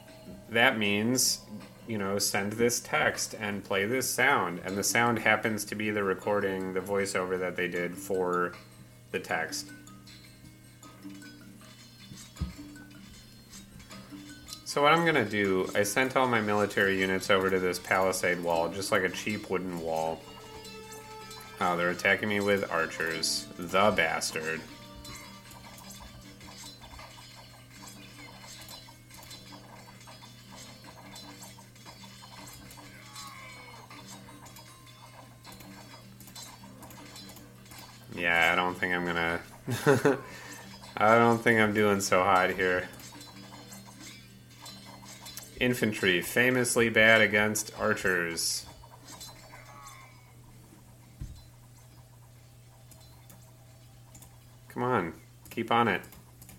that 0.50 0.77
means, 0.77 1.39
you 1.88 1.97
know, 1.97 2.19
send 2.19 2.53
this 2.53 2.81
text 2.81 3.35
and 3.39 3.63
play 3.63 3.85
this 3.85 4.09
sound. 4.09 4.61
And 4.65 4.77
the 4.77 4.83
sound 4.83 5.19
happens 5.19 5.63
to 5.65 5.75
be 5.75 5.89
the 5.89 6.03
recording, 6.03 6.73
the 6.73 6.82
voiceover 6.82 7.39
that 7.39 7.56
they 7.56 7.67
did 7.67 7.97
for 7.97 8.53
the 9.12 9.19
text. 9.19 9.67
So 14.71 14.81
what 14.81 14.93
I'm 14.93 15.05
gonna 15.05 15.25
do, 15.25 15.69
I 15.75 15.84
sent 15.84 16.15
all 16.15 16.29
my 16.29 16.39
military 16.39 16.97
units 16.97 17.29
over 17.29 17.49
to 17.49 17.60
this 17.60 17.77
palisade 17.77 18.41
wall, 18.41 18.69
just 18.69 18.89
like 18.89 19.03
a 19.03 19.10
cheap 19.10 19.49
wooden 19.49 19.81
wall. 19.81 20.21
Oh, 21.60 21.75
they're 21.75 21.89
attacking 21.89 22.29
me 22.29 22.39
with 22.39 22.71
archers. 22.71 23.47
The 23.57 23.91
bastard. 23.91 24.62
Yeah, 38.15 38.53
I 38.53 38.55
don't 38.55 38.77
think 38.77 38.93
I'm 38.93 39.05
gonna... 39.05 39.41
I 40.95 41.17
don't 41.17 41.39
think 41.39 41.60
I'm 41.60 41.73
doing 41.73 41.99
so 41.99 42.23
hot 42.23 42.51
here. 42.51 42.88
Infantry, 45.62 46.24
famously 46.24 46.89
bad 46.89 47.21
against 47.21 47.71
archers. 47.80 48.65
Come 54.69 54.82
on, 54.82 55.13
keep 55.52 55.71
on 55.71 55.88
it. 55.88 56.02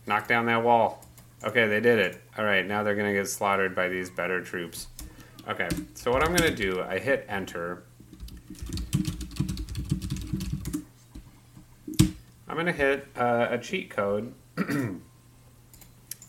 Knock 0.07 0.29
down 0.29 0.47
that 0.47 0.63
wall. 0.63 1.05
Okay, 1.43 1.67
they 1.67 1.81
did 1.81 1.99
it. 1.99 2.23
Alright, 2.39 2.69
now 2.69 2.85
they're 2.85 2.95
gonna 2.95 3.13
get 3.13 3.29
slaughtered 3.29 3.75
by 3.75 3.89
these 3.89 4.09
better 4.09 4.41
troops. 4.41 4.87
Okay, 5.49 5.69
so 5.95 6.13
what 6.13 6.23
I'm 6.23 6.33
gonna 6.33 6.55
do, 6.55 6.81
I 6.89 7.01
hit 7.01 7.27
enter. 7.29 7.83
I'm 12.47 12.57
gonna 12.57 12.71
hit 12.71 13.09
uh, 13.17 13.49
a 13.51 13.59
cheat 13.59 13.91
code 13.91 14.33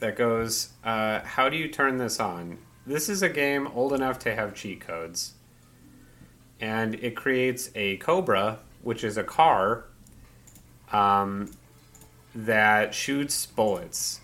that 0.03 0.17
goes, 0.17 0.67
uh, 0.83 1.21
How 1.21 1.47
do 1.47 1.55
you 1.55 1.69
turn 1.69 1.97
this 1.97 2.19
on? 2.19 2.57
This 2.85 3.07
is 3.07 3.23
a 3.23 3.29
game 3.29 3.67
old 3.67 3.93
enough 3.93 4.19
to 4.19 4.35
have 4.35 4.53
cheat 4.53 4.81
codes. 4.81 5.35
And 6.59 6.95
it 6.95 7.15
creates 7.15 7.71
a 7.73 7.95
Cobra, 7.97 8.59
which 8.81 9.05
is 9.05 9.15
a 9.15 9.23
car 9.23 9.85
um, 10.91 11.49
that 12.35 12.93
shoots 12.93 13.45
bullets. 13.45 14.19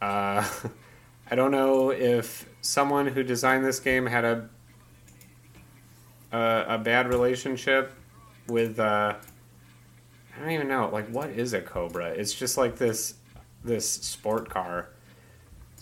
Uh, 0.00 0.44
I 1.30 1.36
don't 1.36 1.52
know 1.52 1.90
if 1.92 2.48
someone 2.60 3.06
who 3.06 3.22
designed 3.22 3.64
this 3.64 3.78
game 3.78 4.06
had 4.06 4.24
a 4.24 4.48
a, 6.32 6.64
a 6.68 6.78
bad 6.78 7.06
relationship 7.06 7.92
with. 8.48 8.80
Uh, 8.80 9.14
I 10.34 10.40
don't 10.40 10.50
even 10.50 10.66
know. 10.66 10.90
Like, 10.92 11.08
what 11.10 11.30
is 11.30 11.52
a 11.52 11.60
Cobra? 11.60 12.08
It's 12.08 12.34
just 12.34 12.58
like 12.58 12.76
this 12.76 13.14
this 13.62 13.88
sport 13.88 14.50
car. 14.50 14.88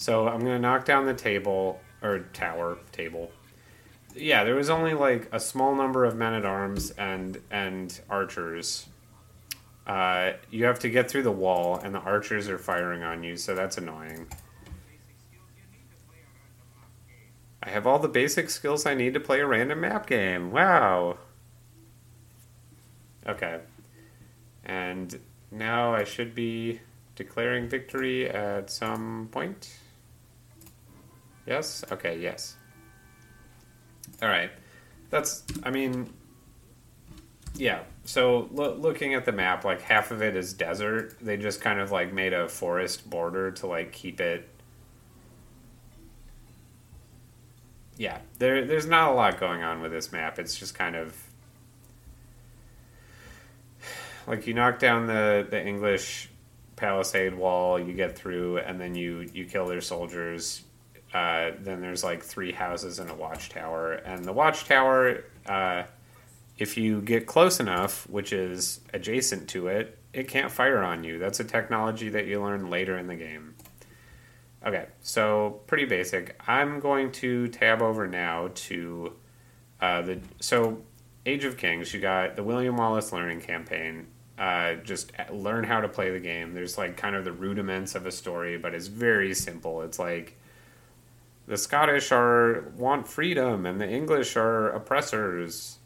So 0.00 0.26
I'm 0.26 0.40
gonna 0.40 0.58
knock 0.58 0.86
down 0.86 1.04
the 1.04 1.12
table 1.12 1.78
or 2.00 2.20
tower 2.32 2.78
table. 2.90 3.30
Yeah, 4.16 4.44
there 4.44 4.54
was 4.54 4.70
only 4.70 4.94
like 4.94 5.28
a 5.30 5.38
small 5.38 5.74
number 5.74 6.06
of 6.06 6.16
men 6.16 6.32
at 6.32 6.46
arms 6.46 6.90
and 6.92 7.36
and 7.50 8.00
archers. 8.08 8.86
Uh, 9.86 10.32
you 10.50 10.64
have 10.64 10.78
to 10.78 10.88
get 10.88 11.10
through 11.10 11.24
the 11.24 11.30
wall, 11.30 11.76
and 11.76 11.94
the 11.94 11.98
archers 11.98 12.48
are 12.48 12.56
firing 12.56 13.02
on 13.02 13.22
you, 13.22 13.36
so 13.36 13.54
that's 13.54 13.76
annoying. 13.76 14.26
I 17.62 17.68
have 17.68 17.86
all 17.86 17.98
the 17.98 18.08
basic 18.08 18.48
skills 18.48 18.86
I 18.86 18.94
need 18.94 19.12
to 19.12 19.20
play 19.20 19.40
a 19.40 19.46
random 19.46 19.82
map 19.82 20.06
game. 20.06 20.50
Wow. 20.50 21.18
Okay. 23.28 23.60
And 24.64 25.20
now 25.50 25.92
I 25.92 26.04
should 26.04 26.34
be 26.34 26.80
declaring 27.16 27.68
victory 27.68 28.30
at 28.30 28.70
some 28.70 29.28
point. 29.30 29.68
Yes? 31.46 31.84
Okay, 31.90 32.18
yes. 32.18 32.56
Alright. 34.22 34.50
That's, 35.10 35.42
I 35.62 35.70
mean, 35.70 36.12
yeah. 37.54 37.82
So 38.04 38.48
lo- 38.52 38.74
looking 38.74 39.14
at 39.14 39.24
the 39.24 39.32
map, 39.32 39.64
like 39.64 39.82
half 39.82 40.10
of 40.10 40.22
it 40.22 40.36
is 40.36 40.52
desert. 40.54 41.16
They 41.20 41.36
just 41.36 41.60
kind 41.60 41.80
of 41.80 41.90
like 41.90 42.12
made 42.12 42.32
a 42.32 42.48
forest 42.48 43.08
border 43.08 43.50
to 43.52 43.66
like 43.66 43.92
keep 43.92 44.20
it. 44.20 44.48
Yeah, 47.96 48.18
there 48.38 48.64
there's 48.64 48.86
not 48.86 49.10
a 49.10 49.12
lot 49.12 49.38
going 49.38 49.62
on 49.62 49.82
with 49.82 49.92
this 49.92 50.10
map. 50.10 50.38
It's 50.38 50.58
just 50.58 50.74
kind 50.74 50.96
of 50.96 51.14
like 54.26 54.46
you 54.46 54.54
knock 54.54 54.78
down 54.78 55.06
the 55.06 55.46
the 55.48 55.62
English 55.62 56.30
palisade 56.76 57.34
wall, 57.34 57.78
you 57.78 57.92
get 57.92 58.16
through, 58.16 58.58
and 58.58 58.80
then 58.80 58.94
you 58.94 59.28
you 59.34 59.44
kill 59.44 59.66
their 59.66 59.82
soldiers. 59.82 60.62
Uh, 61.12 61.52
then 61.60 61.80
there's 61.80 62.04
like 62.04 62.22
three 62.22 62.52
houses 62.52 62.98
and 62.98 63.10
a 63.10 63.14
watchtower, 63.14 63.94
and 63.94 64.24
the 64.24 64.32
watchtower. 64.32 65.24
Uh, 65.46 65.82
if 66.58 66.76
you 66.76 67.00
get 67.00 67.26
close 67.26 67.58
enough, 67.58 68.08
which 68.08 68.32
is 68.32 68.80
adjacent 68.92 69.48
to 69.48 69.68
it, 69.68 69.98
it 70.12 70.28
can't 70.28 70.50
fire 70.50 70.82
on 70.82 71.04
you. 71.04 71.18
That's 71.18 71.40
a 71.40 71.44
technology 71.44 72.10
that 72.10 72.26
you 72.26 72.42
learn 72.42 72.68
later 72.68 72.98
in 72.98 73.06
the 73.06 73.16
game. 73.16 73.54
Okay, 74.64 74.86
so 75.00 75.60
pretty 75.66 75.86
basic. 75.86 76.38
I'm 76.46 76.80
going 76.80 77.12
to 77.12 77.48
tab 77.48 77.80
over 77.80 78.06
now 78.06 78.50
to 78.54 79.14
uh, 79.80 80.02
the 80.02 80.20
so 80.38 80.82
Age 81.24 81.44
of 81.44 81.56
Kings. 81.56 81.94
You 81.94 82.00
got 82.00 82.36
the 82.36 82.42
William 82.42 82.76
Wallace 82.76 83.12
learning 83.12 83.40
campaign. 83.40 84.06
Uh, 84.38 84.74
just 84.74 85.12
learn 85.30 85.64
how 85.64 85.80
to 85.80 85.88
play 85.88 86.10
the 86.10 86.20
game. 86.20 86.54
There's 86.54 86.78
like 86.78 86.96
kind 86.96 87.16
of 87.16 87.24
the 87.24 87.32
rudiments 87.32 87.94
of 87.94 88.06
a 88.06 88.10
story, 88.10 88.58
but 88.58 88.74
it's 88.74 88.86
very 88.86 89.34
simple. 89.34 89.82
It's 89.82 89.98
like 89.98 90.38
the 91.46 91.56
Scottish 91.56 92.12
are 92.12 92.72
want 92.76 93.08
freedom 93.08 93.66
and 93.66 93.80
the 93.80 93.88
English 93.88 94.36
are 94.36 94.68
oppressors. 94.68 95.78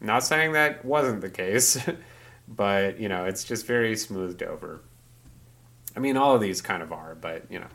Not 0.00 0.24
saying 0.24 0.52
that 0.52 0.84
wasn't 0.84 1.20
the 1.20 1.30
case, 1.30 1.78
but 2.48 2.98
you 2.98 3.08
know, 3.08 3.24
it's 3.24 3.44
just 3.44 3.66
very 3.66 3.96
smoothed 3.96 4.42
over. 4.42 4.80
I 5.96 6.00
mean, 6.00 6.16
all 6.16 6.34
of 6.34 6.40
these 6.40 6.62
kind 6.62 6.82
of 6.82 6.92
are, 6.92 7.14
but 7.14 7.44
you 7.50 7.58
know. 7.58 7.68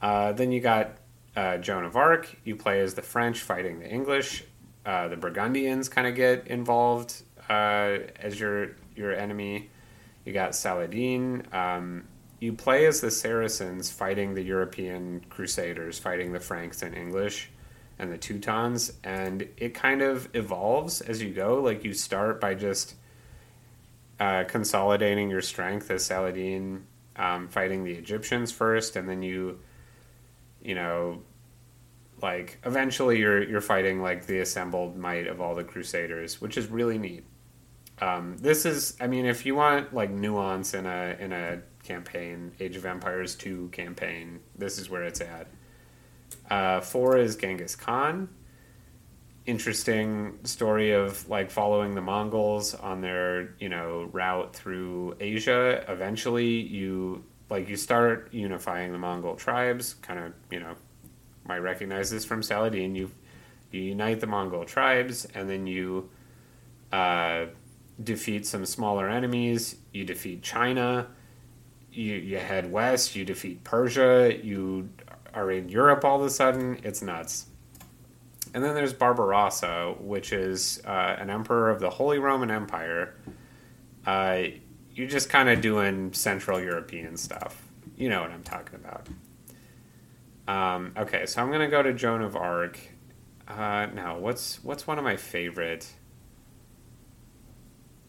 Uh, 0.00 0.32
then 0.32 0.52
you 0.52 0.60
got 0.60 0.98
uh, 1.36 1.58
Joan 1.58 1.84
of 1.84 1.96
Arc. 1.96 2.34
You 2.44 2.56
play 2.56 2.80
as 2.80 2.94
the 2.94 3.02
French 3.02 3.40
fighting 3.40 3.80
the 3.80 3.88
English. 3.88 4.44
Uh, 4.84 5.08
the 5.08 5.16
Burgundians 5.16 5.88
kind 5.88 6.06
of 6.06 6.14
get 6.14 6.46
involved 6.46 7.22
uh, 7.48 7.98
as 8.20 8.38
your 8.38 8.70
your 8.94 9.14
enemy. 9.14 9.70
You 10.24 10.32
got 10.32 10.54
Saladin. 10.54 11.46
Um, 11.52 12.04
you 12.38 12.52
play 12.52 12.86
as 12.86 13.00
the 13.00 13.10
Saracens 13.10 13.90
fighting 13.90 14.34
the 14.34 14.42
European 14.42 15.24
Crusaders, 15.30 15.98
fighting 15.98 16.32
the 16.32 16.40
Franks 16.40 16.82
and 16.82 16.94
English 16.94 17.50
and 17.98 18.12
the 18.12 18.18
Teutons, 18.18 18.92
and 19.04 19.48
it 19.56 19.72
kind 19.72 20.02
of 20.02 20.28
evolves 20.34 21.00
as 21.00 21.22
you 21.22 21.30
go. 21.32 21.62
Like 21.62 21.82
you 21.82 21.94
start 21.94 22.40
by 22.40 22.54
just 22.54 22.94
uh, 24.20 24.44
consolidating 24.44 25.30
your 25.30 25.40
strength 25.40 25.90
as 25.90 26.04
Saladin, 26.04 26.84
um, 27.16 27.48
fighting 27.48 27.84
the 27.84 27.92
Egyptians 27.92 28.52
first, 28.52 28.96
and 28.96 29.08
then 29.08 29.22
you, 29.22 29.58
you 30.62 30.74
know, 30.74 31.22
like 32.20 32.58
eventually 32.64 33.18
you're 33.18 33.42
you're 33.42 33.60
fighting 33.62 34.02
like 34.02 34.26
the 34.26 34.40
assembled 34.40 34.96
might 34.96 35.26
of 35.26 35.40
all 35.40 35.54
the 35.54 35.64
Crusaders, 35.64 36.40
which 36.40 36.58
is 36.58 36.66
really 36.66 36.98
neat. 36.98 37.24
Um, 37.98 38.36
this 38.36 38.66
is, 38.66 38.94
I 39.00 39.06
mean, 39.06 39.24
if 39.24 39.46
you 39.46 39.54
want 39.54 39.94
like 39.94 40.10
nuance 40.10 40.74
in 40.74 40.84
a 40.84 41.16
in 41.18 41.32
a 41.32 41.62
campaign, 41.86 42.52
Age 42.60 42.76
of 42.76 42.84
Empires 42.84 43.34
two 43.34 43.68
campaign, 43.72 44.40
this 44.56 44.78
is 44.78 44.90
where 44.90 45.04
it's 45.04 45.20
at. 45.20 45.48
Uh, 46.50 46.80
four 46.80 47.16
is 47.16 47.36
Genghis 47.36 47.76
Khan. 47.76 48.28
Interesting 49.46 50.38
story 50.42 50.92
of 50.92 51.28
like 51.28 51.50
following 51.50 51.94
the 51.94 52.00
Mongols 52.00 52.74
on 52.74 53.00
their 53.00 53.54
you 53.60 53.68
know 53.68 54.08
route 54.12 54.54
through 54.54 55.16
Asia. 55.20 55.84
Eventually, 55.88 56.50
you 56.50 57.24
like 57.48 57.68
you 57.68 57.76
start 57.76 58.28
unifying 58.32 58.90
the 58.90 58.98
Mongol 58.98 59.36
tribes. 59.36 59.94
Kind 59.94 60.18
of 60.18 60.32
you 60.50 60.58
know, 60.58 60.74
might 61.46 61.58
recognize 61.58 62.10
this 62.10 62.24
from 62.24 62.42
Saladin. 62.42 62.96
You 62.96 63.10
you 63.70 63.82
unite 63.82 64.20
the 64.20 64.26
Mongol 64.26 64.64
tribes, 64.64 65.26
and 65.34 65.48
then 65.48 65.66
you. 65.66 66.10
Uh, 66.92 67.46
defeat 68.02 68.46
some 68.46 68.66
smaller 68.66 69.08
enemies. 69.08 69.76
You 69.92 70.04
defeat 70.04 70.42
China. 70.42 71.08
You, 71.96 72.14
you 72.14 72.38
head 72.38 72.70
west. 72.70 73.16
You 73.16 73.24
defeat 73.24 73.64
Persia. 73.64 74.38
You 74.42 74.90
are 75.32 75.50
in 75.50 75.68
Europe 75.68 76.04
all 76.04 76.20
of 76.20 76.26
a 76.26 76.30
sudden. 76.30 76.80
It's 76.82 77.02
nuts. 77.02 77.46
And 78.54 78.62
then 78.62 78.74
there's 78.74 78.92
Barbarossa, 78.92 79.94
which 79.98 80.32
is 80.32 80.80
uh, 80.86 81.16
an 81.18 81.30
emperor 81.30 81.70
of 81.70 81.80
the 81.80 81.90
Holy 81.90 82.18
Roman 82.18 82.50
Empire. 82.50 83.14
Uh, 84.06 84.44
you're 84.94 85.08
just 85.08 85.28
kind 85.28 85.48
of 85.48 85.60
doing 85.60 86.12
Central 86.12 86.60
European 86.60 87.16
stuff. 87.16 87.62
You 87.96 88.08
know 88.08 88.22
what 88.22 88.30
I'm 88.30 88.42
talking 88.42 88.76
about. 88.76 89.08
Um, 90.48 90.92
okay, 90.96 91.26
so 91.26 91.42
I'm 91.42 91.50
gonna 91.50 91.68
go 91.68 91.82
to 91.82 91.92
Joan 91.92 92.22
of 92.22 92.36
Arc. 92.36 92.78
Uh, 93.48 93.86
now, 93.94 94.18
what's 94.18 94.62
what's 94.62 94.86
one 94.86 94.98
of 94.98 95.04
my 95.04 95.16
favorite? 95.16 95.88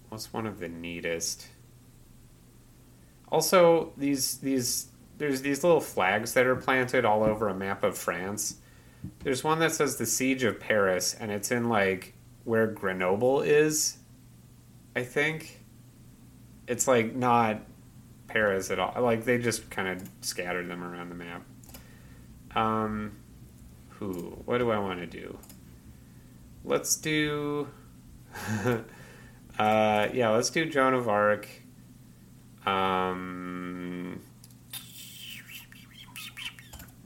What's 0.09 0.31
one 0.31 0.45
of 0.45 0.59
the 0.59 0.69
neatest? 0.69 1.47
Also, 3.29 3.93
these 3.97 4.37
these 4.37 4.87
there's 5.17 5.41
these 5.41 5.63
little 5.63 5.81
flags 5.81 6.33
that 6.33 6.45
are 6.45 6.55
planted 6.55 7.05
all 7.05 7.23
over 7.23 7.49
a 7.49 7.53
map 7.53 7.83
of 7.83 7.97
France. 7.97 8.57
There's 9.23 9.43
one 9.43 9.59
that 9.59 9.71
says 9.71 9.97
the 9.97 10.05
siege 10.05 10.43
of 10.43 10.59
Paris, 10.59 11.15
and 11.19 11.31
it's 11.31 11.51
in 11.51 11.69
like 11.69 12.13
where 12.43 12.67
Grenoble 12.67 13.41
is. 13.41 13.97
I 14.95 15.03
think 15.03 15.61
it's 16.67 16.87
like 16.87 17.15
not 17.15 17.61
Paris 18.27 18.71
at 18.71 18.79
all. 18.79 18.93
Like 19.01 19.25
they 19.25 19.37
just 19.37 19.69
kind 19.69 19.87
of 19.87 20.09
scattered 20.21 20.69
them 20.69 20.83
around 20.83 21.09
the 21.09 21.15
map. 21.15 21.43
Um, 22.55 23.17
who? 23.89 24.41
What 24.45 24.59
do 24.59 24.71
I 24.71 24.79
want 24.79 24.99
to 24.99 25.07
do? 25.07 25.37
Let's 26.63 26.95
do. 26.95 27.67
Uh, 29.57 30.09
yeah, 30.13 30.29
let's 30.29 30.51
do 30.51 30.65
Joan 30.65 30.93
of 30.93 31.09
Arc. 31.09 31.47
Um, 32.67 34.21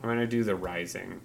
I'm 0.02 0.10
gonna 0.10 0.26
do 0.26 0.44
the 0.44 0.56
Rising. 0.56 1.22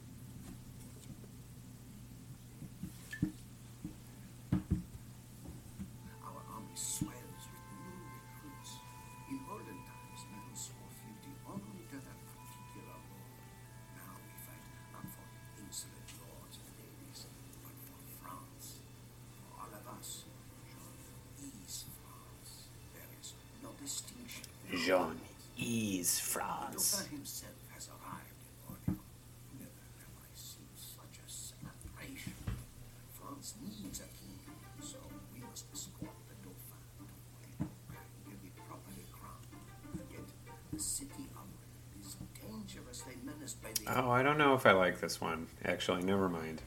This 45.06 45.20
one. 45.20 45.46
Actually, 45.64 46.02
never 46.02 46.28
mind. 46.28 46.60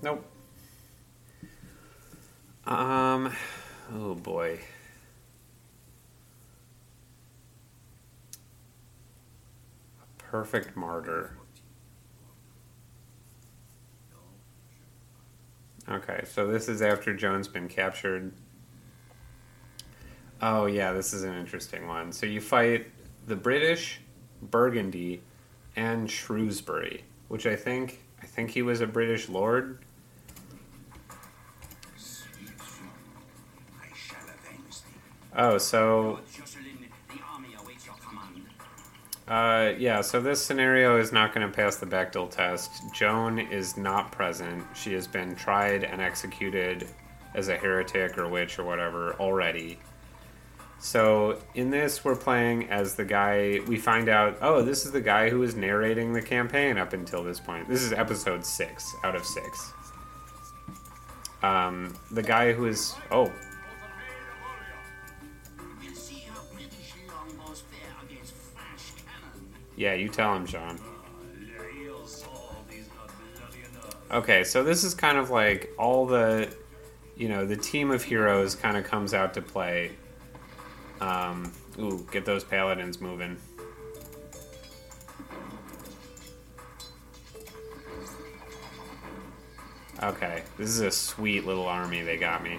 Nope. 0.00 0.24
Um. 2.64 3.30
Oh 3.94 4.14
boy. 4.14 4.58
Perfect 10.16 10.78
martyr. 10.78 11.36
Okay, 15.90 16.22
so 16.24 16.46
this 16.46 16.70
is 16.70 16.80
after 16.80 17.14
Joan's 17.14 17.48
been 17.48 17.68
captured. 17.68 18.32
Oh 20.40 20.64
yeah, 20.64 20.94
this 20.94 21.12
is 21.12 21.22
an 21.22 21.34
interesting 21.34 21.86
one. 21.86 22.12
So 22.12 22.24
you 22.24 22.40
fight 22.40 22.86
the 23.26 23.36
British, 23.36 24.00
Burgundy, 24.42 25.22
and 25.76 26.10
Shrewsbury, 26.10 27.04
which 27.28 27.46
I 27.46 27.56
think 27.56 28.00
I 28.22 28.26
think 28.26 28.50
he 28.50 28.62
was 28.62 28.80
a 28.80 28.86
British 28.86 29.28
lord. 29.28 29.78
Oh, 35.34 35.56
so 35.56 36.20
uh, 39.28 39.72
yeah, 39.78 40.00
so 40.00 40.20
this 40.20 40.44
scenario 40.44 40.98
is 40.98 41.10
not 41.10 41.32
going 41.32 41.46
to 41.46 41.54
pass 41.54 41.76
the 41.76 41.86
Bechdel 41.86 42.30
test. 42.30 42.82
Joan 42.92 43.38
is 43.38 43.78
not 43.78 44.12
present. 44.12 44.62
She 44.74 44.92
has 44.92 45.06
been 45.06 45.34
tried 45.34 45.84
and 45.84 46.02
executed 46.02 46.88
as 47.34 47.48
a 47.48 47.56
heretic 47.56 48.18
or 48.18 48.28
witch 48.28 48.58
or 48.58 48.64
whatever 48.64 49.14
already. 49.14 49.78
So 50.82 51.38
in 51.54 51.70
this, 51.70 52.04
we're 52.04 52.16
playing 52.16 52.68
as 52.68 52.96
the 52.96 53.04
guy. 53.04 53.60
We 53.68 53.78
find 53.78 54.08
out, 54.08 54.38
oh, 54.42 54.62
this 54.62 54.84
is 54.84 54.90
the 54.90 55.00
guy 55.00 55.30
who 55.30 55.44
is 55.44 55.54
narrating 55.54 56.12
the 56.12 56.20
campaign 56.20 56.76
up 56.76 56.92
until 56.92 57.22
this 57.22 57.38
point. 57.38 57.68
This 57.68 57.82
is 57.82 57.92
episode 57.92 58.44
six 58.44 58.92
out 59.04 59.14
of 59.14 59.24
six. 59.24 59.72
Um, 61.40 61.94
the 62.10 62.22
guy 62.22 62.52
who 62.52 62.66
is 62.66 62.96
oh, 63.12 63.32
yeah, 69.76 69.94
you 69.94 70.08
tell 70.08 70.34
him, 70.34 70.46
John. 70.46 70.80
Okay, 74.10 74.42
so 74.42 74.64
this 74.64 74.82
is 74.82 74.94
kind 74.94 75.16
of 75.16 75.30
like 75.30 75.70
all 75.78 76.06
the, 76.06 76.52
you 77.16 77.28
know, 77.28 77.46
the 77.46 77.56
team 77.56 77.92
of 77.92 78.02
heroes 78.02 78.56
kind 78.56 78.76
of 78.76 78.82
comes 78.82 79.14
out 79.14 79.32
to 79.34 79.40
play. 79.40 79.92
Um, 81.02 81.52
ooh, 81.78 82.06
get 82.12 82.24
those 82.24 82.44
paladins 82.44 83.00
moving. 83.00 83.36
Okay, 90.02 90.42
this 90.58 90.68
is 90.68 90.80
a 90.80 90.90
sweet 90.90 91.44
little 91.44 91.66
army 91.66 92.02
they 92.02 92.16
got 92.16 92.42
me. 92.42 92.58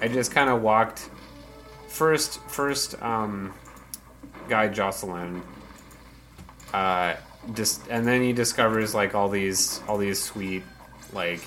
I 0.00 0.08
just 0.08 0.32
kind 0.32 0.50
of 0.50 0.62
walked 0.62 1.08
first. 1.88 2.40
First, 2.48 3.00
um, 3.02 3.52
guy 4.48 4.68
Josselyne 4.68 5.42
uh, 6.72 7.14
dis- 7.52 7.80
and 7.88 8.06
then 8.06 8.22
he 8.22 8.32
discovers 8.32 8.94
like 8.94 9.14
all 9.14 9.28
these 9.28 9.80
all 9.88 9.98
these 9.98 10.22
sweet 10.22 10.62
like 11.12 11.42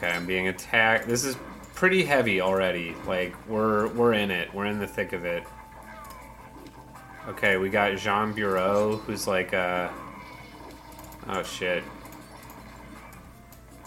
okay 0.00 0.14
i'm 0.14 0.26
being 0.26 0.48
attacked 0.48 1.06
this 1.06 1.24
is 1.24 1.36
pretty 1.74 2.02
heavy 2.02 2.40
already 2.40 2.94
like 3.06 3.34
we're 3.48 3.88
we're 3.88 4.14
in 4.14 4.30
it 4.30 4.52
we're 4.54 4.66
in 4.66 4.78
the 4.78 4.86
thick 4.86 5.12
of 5.12 5.24
it 5.24 5.44
okay 7.28 7.56
we 7.56 7.68
got 7.68 7.96
jean 7.96 8.32
bureau 8.32 8.96
who's 8.96 9.26
like 9.26 9.52
a 9.52 9.92
Oh 11.28 11.42
shit. 11.42 11.84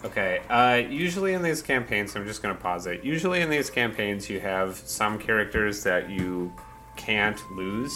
Okay, 0.05 0.41
uh, 0.49 0.81
usually 0.89 1.33
in 1.33 1.41
these 1.41 1.61
campaigns, 1.61 2.15
I'm 2.15 2.25
just 2.25 2.41
gonna 2.41 2.55
pause 2.55 2.87
it. 2.87 3.03
Usually 3.03 3.41
in 3.41 3.49
these 3.49 3.69
campaigns, 3.69 4.29
you 4.29 4.39
have 4.41 4.75
some 4.75 5.17
characters 5.17 5.83
that 5.83 6.09
you 6.09 6.53
can't 6.97 7.39
lose. 7.51 7.93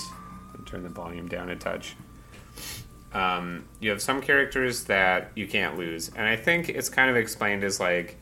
Turn 0.65 0.84
the 0.84 0.89
volume 0.89 1.27
down 1.27 1.49
a 1.49 1.56
touch. 1.56 1.95
Um, 3.13 3.65
you 3.80 3.89
have 3.89 4.02
some 4.02 4.22
characters 4.22 4.86
that 4.86 5.32
you 5.36 5.48
can't 5.48 5.78
lose, 5.78 6.10
and 6.10 6.28
I 6.28 6.36
think 6.36 6.70
it's 6.70 6.89
kind 6.89 7.10
of 7.10 7.15
explained 7.15 7.63
as 7.63 7.80
like, 7.80 8.17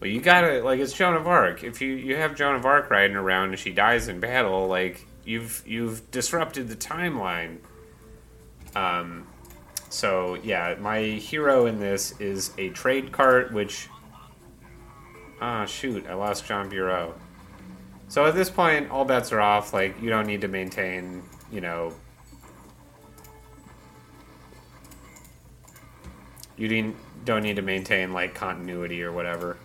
well, 0.00 0.10
you 0.10 0.20
gotta 0.20 0.62
like 0.62 0.80
it's 0.80 0.92
Joan 0.92 1.14
of 1.14 1.26
Arc. 1.26 1.62
If 1.62 1.80
you 1.80 1.94
you 1.94 2.16
have 2.16 2.34
Joan 2.34 2.56
of 2.56 2.66
Arc 2.66 2.90
riding 2.90 3.16
around 3.16 3.50
and 3.50 3.58
she 3.58 3.72
dies 3.72 4.08
in 4.08 4.18
battle, 4.18 4.66
like 4.66 5.06
you've 5.24 5.62
you've 5.66 6.10
disrupted 6.10 6.68
the 6.68 6.76
timeline. 6.76 7.58
Um, 8.74 9.26
so 9.90 10.34
yeah, 10.42 10.76
my 10.80 11.00
hero 11.00 11.66
in 11.66 11.78
this 11.78 12.18
is 12.20 12.52
a 12.58 12.70
trade 12.70 13.12
cart, 13.12 13.52
which 13.52 13.88
ah 15.40 15.66
shoot, 15.66 16.06
I 16.08 16.14
lost 16.14 16.46
John 16.46 16.68
Bureau. 16.68 17.14
So 18.08 18.26
at 18.26 18.34
this 18.34 18.50
point, 18.50 18.90
all 18.90 19.04
bets 19.04 19.30
are 19.32 19.40
off. 19.40 19.72
Like 19.72 20.00
you 20.02 20.10
don't 20.10 20.26
need 20.26 20.40
to 20.40 20.48
maintain, 20.48 21.22
you 21.52 21.60
know. 21.60 21.92
You 26.60 26.68
didn't, 26.68 26.96
don't 27.24 27.42
need 27.42 27.56
to 27.56 27.62
maintain 27.62 28.12
like 28.12 28.34
continuity 28.34 29.02
or 29.02 29.12
whatever. 29.12 29.56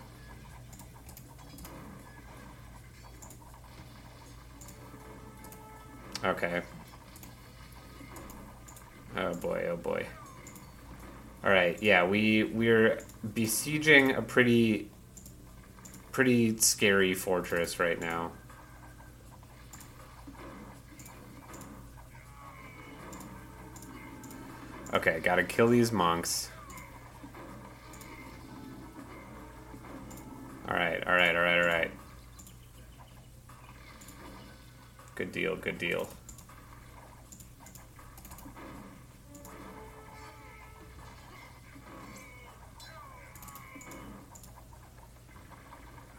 Okay. 6.24 6.62
Oh 9.14 9.34
boy, 9.34 9.66
oh 9.70 9.76
boy. 9.76 10.06
All 11.44 11.50
right, 11.50 11.80
yeah, 11.82 12.06
we 12.06 12.44
we're 12.44 12.98
besieging 13.34 14.14
a 14.14 14.22
pretty 14.22 14.88
pretty 16.12 16.56
scary 16.56 17.12
fortress 17.12 17.78
right 17.78 18.00
now. 18.00 18.32
Okay, 24.94 25.20
gotta 25.22 25.44
kill 25.44 25.68
these 25.68 25.92
monks. 25.92 26.48
Alright, 30.76 31.06
alright, 31.06 31.34
alright, 31.34 31.58
alright. 31.58 31.90
Good 35.14 35.32
deal, 35.32 35.56
good 35.56 35.78
deal. 35.78 36.06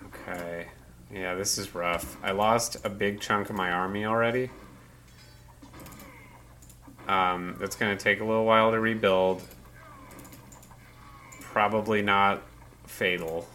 Okay. 0.07 0.65
Yeah, 1.13 1.35
this 1.35 1.59
is 1.59 1.75
rough. 1.75 2.17
I 2.23 2.31
lost 2.31 2.77
a 2.83 2.89
big 2.89 3.21
chunk 3.21 3.51
of 3.51 3.55
my 3.55 3.71
army 3.71 4.05
already. 4.05 4.49
Um, 7.07 7.57
that's 7.59 7.75
going 7.75 7.95
to 7.95 8.03
take 8.03 8.21
a 8.21 8.25
little 8.25 8.45
while 8.45 8.71
to 8.71 8.79
rebuild. 8.79 9.43
Probably 11.41 12.01
not 12.01 12.41
fatal, 12.87 13.47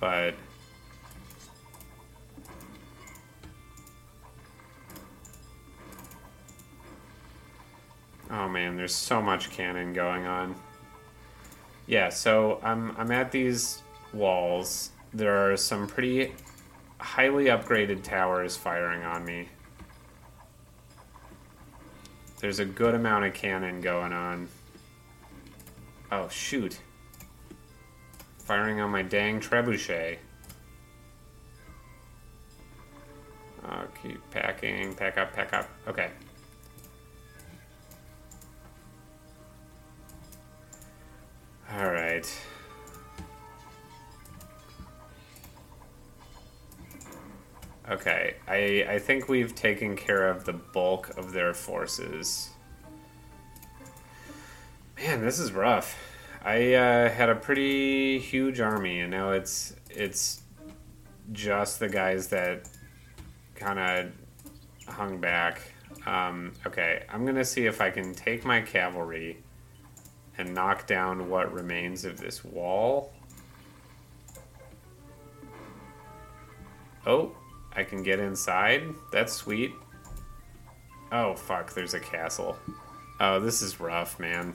but. 0.00 0.34
Oh 8.30 8.48
man, 8.48 8.76
there's 8.76 8.94
so 8.94 9.20
much 9.20 9.50
cannon 9.50 9.92
going 9.92 10.26
on. 10.26 10.54
Yeah, 11.86 12.08
so 12.08 12.60
I'm 12.62 12.96
I'm 12.96 13.10
at 13.10 13.30
these 13.30 13.82
walls. 14.12 14.90
There 15.12 15.52
are 15.52 15.56
some 15.56 15.86
pretty 15.86 16.32
highly 16.98 17.46
upgraded 17.46 18.02
towers 18.02 18.56
firing 18.56 19.02
on 19.02 19.24
me. 19.24 19.48
There's 22.40 22.58
a 22.58 22.64
good 22.64 22.94
amount 22.94 23.24
of 23.24 23.34
cannon 23.34 23.80
going 23.80 24.12
on. 24.12 24.48
Oh 26.12 26.28
shoot. 26.28 26.78
Firing 28.50 28.80
on 28.80 28.90
my 28.90 29.02
dang 29.02 29.38
trebuchet. 29.38 30.18
Oh, 33.64 33.84
keep 34.02 34.18
packing, 34.32 34.92
pack 34.96 35.16
up, 35.18 35.32
pack 35.32 35.52
up. 35.52 35.68
Okay. 35.86 36.10
All 41.78 41.92
right. 41.92 42.28
Okay, 47.88 48.34
I, 48.48 48.84
I 48.94 48.98
think 48.98 49.28
we've 49.28 49.54
taken 49.54 49.94
care 49.94 50.28
of 50.28 50.44
the 50.44 50.54
bulk 50.54 51.16
of 51.16 51.30
their 51.30 51.54
forces. 51.54 52.50
Man, 54.98 55.20
this 55.20 55.38
is 55.38 55.52
rough. 55.52 56.09
I 56.42 56.74
uh, 56.74 57.10
had 57.10 57.28
a 57.28 57.34
pretty 57.34 58.18
huge 58.18 58.60
army, 58.60 59.00
and 59.00 59.10
now 59.10 59.30
it's 59.30 59.74
it's 59.90 60.42
just 61.32 61.80
the 61.80 61.88
guys 61.88 62.28
that 62.28 62.68
kind 63.54 63.78
of 63.78 64.12
hung 64.94 65.20
back. 65.20 65.60
Um, 66.06 66.52
okay, 66.66 67.04
I'm 67.10 67.26
gonna 67.26 67.44
see 67.44 67.66
if 67.66 67.80
I 67.80 67.90
can 67.90 68.14
take 68.14 68.44
my 68.44 68.62
cavalry 68.62 69.38
and 70.38 70.54
knock 70.54 70.86
down 70.86 71.28
what 71.28 71.52
remains 71.52 72.06
of 72.06 72.16
this 72.16 72.42
wall. 72.42 73.12
Oh, 77.06 77.32
I 77.74 77.84
can 77.84 78.02
get 78.02 78.18
inside. 78.18 78.84
That's 79.12 79.32
sweet. 79.32 79.72
Oh, 81.12 81.34
fuck, 81.34 81.74
there's 81.74 81.94
a 81.94 82.00
castle. 82.00 82.56
Oh, 83.18 83.40
this 83.40 83.60
is 83.60 83.80
rough, 83.80 84.18
man. 84.18 84.54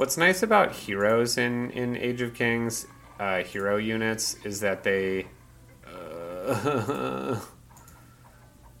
What's 0.00 0.16
nice 0.16 0.42
about 0.42 0.72
heroes 0.72 1.36
in, 1.36 1.70
in 1.72 1.94
Age 1.94 2.22
of 2.22 2.32
Kings, 2.32 2.86
uh, 3.18 3.42
hero 3.42 3.76
units, 3.76 4.34
is 4.44 4.60
that 4.60 4.82
they. 4.82 5.26
Uh, 5.86 7.38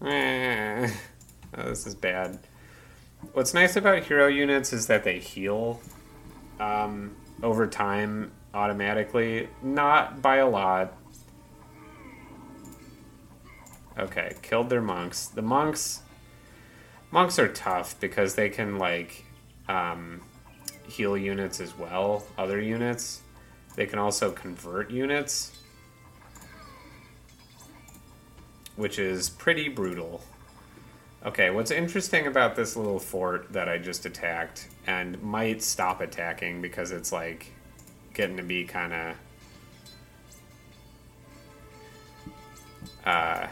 oh, 0.00 0.98
this 1.54 1.86
is 1.86 1.94
bad. 1.94 2.38
What's 3.34 3.52
nice 3.52 3.76
about 3.76 4.04
hero 4.04 4.28
units 4.28 4.72
is 4.72 4.86
that 4.86 5.04
they 5.04 5.18
heal 5.18 5.82
um, 6.58 7.14
over 7.42 7.66
time 7.66 8.32
automatically. 8.54 9.50
Not 9.62 10.22
by 10.22 10.36
a 10.36 10.48
lot. 10.48 10.96
Okay, 13.98 14.36
killed 14.40 14.70
their 14.70 14.80
monks. 14.80 15.26
The 15.26 15.42
monks 15.42 16.00
monks 17.10 17.38
are 17.38 17.48
tough 17.48 18.00
because 18.00 18.36
they 18.36 18.48
can 18.48 18.78
like 18.78 19.26
um, 19.68 20.22
heal 20.90 21.16
units 21.16 21.60
as 21.60 21.76
well, 21.78 22.24
other 22.36 22.60
units. 22.60 23.22
They 23.76 23.86
can 23.86 23.98
also 23.98 24.32
convert 24.32 24.90
units, 24.90 25.52
which 28.76 28.98
is 28.98 29.30
pretty 29.30 29.68
brutal. 29.68 30.22
Okay, 31.24 31.50
what's 31.50 31.70
interesting 31.70 32.26
about 32.26 32.56
this 32.56 32.76
little 32.76 32.98
fort 32.98 33.52
that 33.52 33.68
I 33.68 33.78
just 33.78 34.06
attacked 34.06 34.68
and 34.86 35.22
might 35.22 35.62
stop 35.62 36.00
attacking 36.00 36.60
because 36.60 36.90
it's 36.90 37.12
like 37.12 37.52
getting 38.14 38.36
to 38.38 38.42
be 38.42 38.64
kind 38.64 38.92
of 38.92 39.16
uh, 43.04 43.46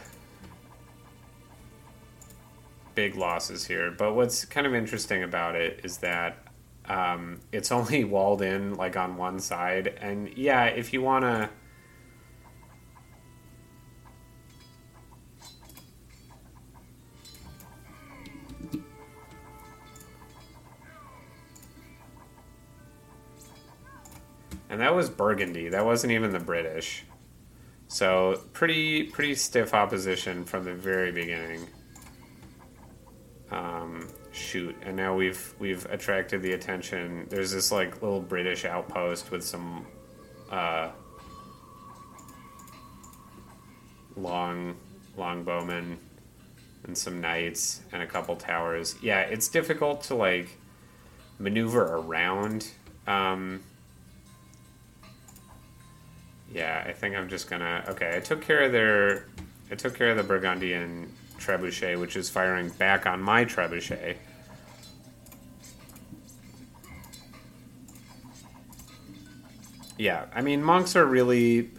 big 2.95 3.15
losses 3.15 3.65
here. 3.65 3.91
But 3.91 4.13
what's 4.15 4.43
kind 4.45 4.67
of 4.67 4.75
interesting 4.75 5.23
about 5.23 5.55
it 5.55 5.81
is 5.83 5.99
that 5.99 6.48
um, 6.89 7.39
it's 7.51 7.71
only 7.71 8.03
walled 8.03 8.41
in 8.41 8.73
like 8.73 8.97
on 8.97 9.15
one 9.15 9.39
side, 9.39 9.95
and 10.01 10.35
yeah, 10.35 10.65
if 10.65 10.91
you 10.91 11.01
want 11.01 11.23
to. 11.23 11.49
And 24.71 24.81
that 24.81 24.93
was 24.93 25.09
Burgundy. 25.09 25.69
That 25.69 25.83
wasn't 25.83 26.13
even 26.13 26.31
the 26.31 26.39
British. 26.39 27.03
So 27.87 28.39
pretty 28.53 29.03
pretty 29.03 29.33
stiff 29.35 29.73
opposition 29.73 30.45
from 30.45 30.63
the 30.63 30.73
very 30.73 31.11
beginning. 31.11 31.67
Um, 33.51 34.07
shoot, 34.39 34.75
and 34.83 34.95
now 34.95 35.15
we've 35.15 35.53
we've 35.59 35.85
attracted 35.85 36.41
the 36.41 36.53
attention. 36.53 37.27
There's 37.29 37.51
this 37.51 37.71
like 37.71 38.01
little 38.01 38.21
British 38.21 38.65
outpost 38.65 39.31
with 39.31 39.43
some 39.43 39.85
uh, 40.51 40.89
long 44.15 44.75
longbowmen. 45.17 45.97
and 46.85 46.97
some 46.97 47.19
knights 47.21 47.81
and 47.91 48.01
a 48.01 48.07
couple 48.07 48.35
towers. 48.35 48.95
Yeah, 49.01 49.21
it's 49.21 49.47
difficult 49.49 50.03
to 50.03 50.15
like 50.15 50.57
maneuver 51.37 51.83
around. 51.83 52.67
Um, 53.07 53.61
yeah, 56.53 56.83
I 56.87 56.93
think 56.93 57.15
I'm 57.15 57.29
just 57.29 57.49
gonna. 57.49 57.83
Okay, 57.89 58.15
I 58.15 58.19
took 58.19 58.41
care 58.41 58.61
of 58.61 58.71
their. 58.71 59.25
I 59.71 59.75
took 59.75 59.95
care 59.95 60.09
of 60.09 60.17
the 60.17 60.23
Burgundian 60.23 61.13
trebuchet, 61.37 61.99
which 61.99 62.15
is 62.15 62.29
firing 62.29 62.69
back 62.69 63.05
on 63.05 63.21
my 63.21 63.45
trebuchet. 63.45 64.15
Yeah, 69.99 70.27
I 70.33 70.41
mean, 70.41 70.63
monks 70.63 70.95
are 70.95 71.05
really. 71.05 71.71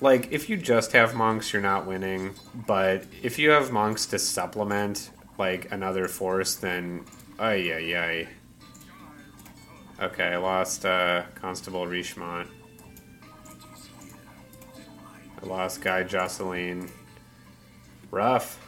Like, 0.00 0.32
if 0.32 0.48
you 0.48 0.56
just 0.56 0.92
have 0.92 1.14
monks, 1.14 1.52
you're 1.52 1.60
not 1.60 1.86
winning. 1.86 2.34
But 2.54 3.04
if 3.20 3.36
you 3.38 3.50
have 3.50 3.72
monks 3.72 4.06
to 4.06 4.18
supplement, 4.18 5.10
like, 5.38 5.70
another 5.72 6.06
force, 6.06 6.54
then. 6.54 7.04
Ay, 7.40 7.56
yeah 7.56 8.00
ay. 8.00 8.28
Okay, 10.00 10.28
I 10.28 10.36
lost 10.36 10.86
uh, 10.86 11.24
Constable 11.34 11.84
Richemont. 11.86 12.48
I 15.42 15.46
lost 15.46 15.80
Guy 15.80 16.04
Josselyne. 16.04 16.88
Rough. 18.12 18.58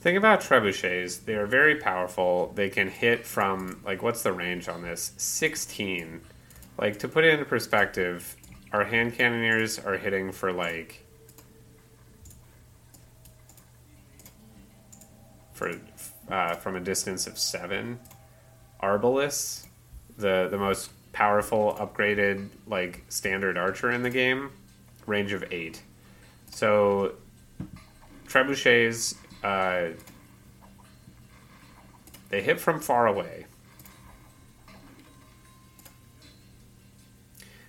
Thing 0.00 0.16
about 0.16 0.40
trebuchets, 0.40 1.24
they 1.24 1.34
are 1.34 1.46
very 1.46 1.76
powerful. 1.76 2.52
They 2.54 2.68
can 2.68 2.88
hit 2.88 3.26
from 3.26 3.80
like 3.84 4.02
what's 4.02 4.22
the 4.22 4.32
range 4.32 4.68
on 4.68 4.82
this? 4.82 5.12
16. 5.16 6.20
Like 6.78 6.98
to 6.98 7.08
put 7.08 7.24
it 7.24 7.32
into 7.32 7.44
perspective, 7.44 8.36
our 8.72 8.84
hand 8.84 9.14
cannoneers 9.14 9.78
are 9.78 9.96
hitting 9.96 10.32
for 10.32 10.52
like 10.52 11.06
for 15.54 15.72
uh, 16.28 16.54
from 16.56 16.76
a 16.76 16.80
distance 16.80 17.26
of 17.26 17.38
seven. 17.38 17.98
Arbalests, 18.82 19.66
the 20.18 20.48
the 20.50 20.58
most 20.58 20.90
powerful 21.12 21.74
upgraded 21.80 22.50
like 22.66 23.02
standard 23.08 23.56
archer 23.56 23.90
in 23.90 24.02
the 24.02 24.10
game, 24.10 24.50
range 25.06 25.32
of 25.32 25.42
eight. 25.50 25.80
So 26.50 27.14
trebuchets, 28.28 29.14
uh, 29.46 29.92
they 32.30 32.42
hit 32.42 32.58
from 32.58 32.80
far 32.80 33.06
away. 33.06 33.46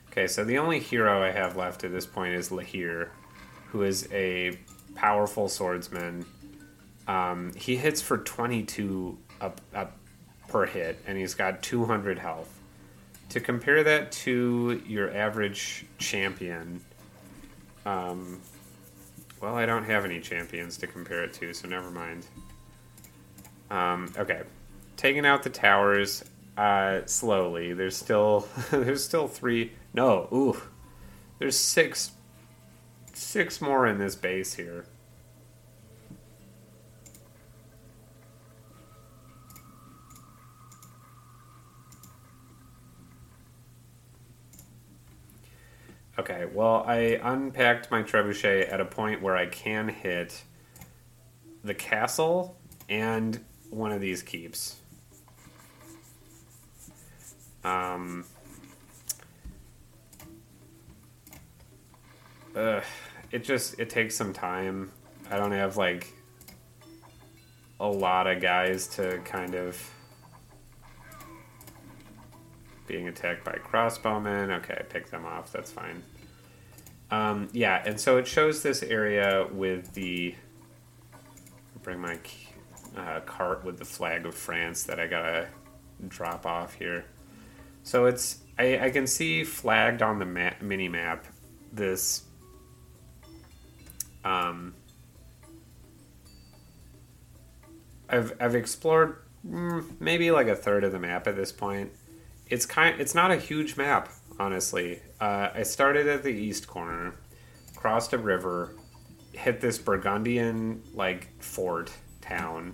Okay, 0.09 0.27
so 0.27 0.43
the 0.43 0.57
only 0.57 0.79
hero 0.79 1.21
I 1.21 1.31
have 1.31 1.55
left 1.55 1.83
at 1.83 1.91
this 1.91 2.05
point 2.05 2.33
is 2.33 2.51
La 2.51 2.63
Hire, 2.63 3.11
who 3.71 3.83
is 3.83 4.07
a 4.11 4.57
powerful 4.95 5.47
swordsman 5.47 6.25
um, 7.07 7.53
he 7.53 7.77
hits 7.77 8.01
for 8.01 8.17
22 8.17 9.17
up, 9.39 9.61
up 9.73 9.97
per 10.49 10.65
hit, 10.65 11.01
and 11.07 11.17
he's 11.17 11.33
got 11.33 11.63
200 11.63 12.19
health. 12.19 12.53
To 13.29 13.39
compare 13.39 13.83
that 13.83 14.11
to 14.23 14.81
your 14.85 15.15
average 15.15 15.85
champion, 15.97 16.81
um, 17.85 18.41
well, 19.41 19.55
I 19.55 19.65
don't 19.65 19.83
have 19.83 20.05
any 20.05 20.19
champions 20.19 20.77
to 20.77 20.87
compare 20.87 21.23
it 21.23 21.33
to, 21.33 21.53
so 21.53 21.67
never 21.67 21.91
mind. 21.91 22.25
Um, 23.69 24.11
okay, 24.17 24.43
taking 24.95 25.25
out 25.25 25.43
the 25.43 25.49
towers 25.49 26.23
uh, 26.57 27.01
slowly. 27.05 27.73
There's 27.73 27.95
still 27.95 28.47
there's 28.71 29.03
still 29.03 29.27
three. 29.27 29.73
No, 29.93 30.27
ooh, 30.31 30.61
there's 31.39 31.57
six 31.57 32.11
six 33.13 33.61
more 33.61 33.87
in 33.87 33.97
this 33.97 34.15
base 34.15 34.53
here. 34.53 34.85
Okay, 46.19 46.47
well, 46.51 46.83
I 46.87 47.19
unpacked 47.21 47.91
my 47.91 48.01
trebuchet 48.01 48.71
at 48.71 48.81
a 48.81 48.85
point 48.85 49.21
where 49.21 49.37
I 49.37 49.45
can 49.45 49.87
hit 49.87 50.43
the 51.63 51.75
castle 51.75 52.57
and 52.89 53.39
one 53.69 53.91
of 53.91 54.01
these 54.01 54.23
keeps. 54.23 54.77
Um, 57.63 58.25
uh, 62.55 62.81
it 63.31 63.43
just 63.43 63.79
it 63.79 63.89
takes 63.89 64.15
some 64.15 64.33
time. 64.33 64.91
I 65.29 65.37
don't 65.37 65.51
have 65.51 65.77
like 65.77 66.07
a 67.79 67.87
lot 67.87 68.25
of 68.25 68.41
guys 68.41 68.87
to 68.87 69.19
kind 69.19 69.53
of 69.53 69.79
being 72.97 73.07
attacked 73.09 73.43
by 73.43 73.51
crossbowmen. 73.51 74.49
Okay, 74.57 74.75
I 74.79 74.81
pick 74.81 75.11
them 75.11 75.23
off. 75.23 75.51
That's 75.51 75.71
fine. 75.71 76.01
Um, 77.11 77.47
yeah, 77.53 77.83
and 77.85 77.99
so 77.99 78.17
it 78.17 78.25
shows 78.25 78.63
this 78.63 78.81
area 78.81 79.47
with 79.51 79.93
the. 79.93 80.33
Bring 81.83 81.99
my 81.99 82.17
uh, 82.97 83.19
cart 83.21 83.63
with 83.63 83.77
the 83.77 83.85
flag 83.85 84.25
of 84.25 84.33
France 84.33 84.83
that 84.85 84.99
I 84.99 85.05
gotta 85.05 85.47
drop 86.07 86.47
off 86.47 86.73
here. 86.73 87.05
So 87.83 88.05
it's 88.05 88.39
I, 88.57 88.79
I 88.79 88.89
can 88.89 89.05
see 89.05 89.43
flagged 89.43 90.01
on 90.01 90.17
the 90.17 90.25
map, 90.25 90.61
mini 90.63 90.89
map 90.89 91.27
this. 91.71 92.23
Um, 94.25 94.73
I've 98.09 98.33
I've 98.39 98.55
explored 98.55 99.21
mm, 99.47 99.85
maybe 99.99 100.31
like 100.31 100.47
a 100.47 100.55
third 100.55 100.83
of 100.83 100.91
the 100.91 100.99
map 100.99 101.27
at 101.27 101.35
this 101.35 101.51
point 101.51 101.91
it's 102.49 102.65
kind 102.65 102.99
it's 102.99 103.15
not 103.15 103.31
a 103.31 103.37
huge 103.37 103.77
map 103.77 104.09
honestly. 104.39 105.01
Uh, 105.19 105.49
i 105.53 105.63
started 105.63 106.07
at 106.07 106.23
the 106.23 106.29
east 106.29 106.67
corner 106.67 107.15
crossed 107.75 108.13
a 108.13 108.17
river 108.17 108.75
hit 109.33 109.59
this 109.61 109.77
burgundian 109.77 110.81
like 110.93 111.29
fort 111.41 111.91
town. 112.21 112.73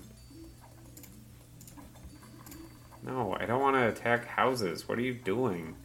No 3.04 3.36
i 3.40 3.46
don't 3.46 3.62
want 3.62 3.76
to 3.76 3.88
attack 3.88 4.26
houses. 4.28 4.88
What 4.88 4.98
are 4.98 5.02
you 5.02 5.14
doing? 5.14 5.76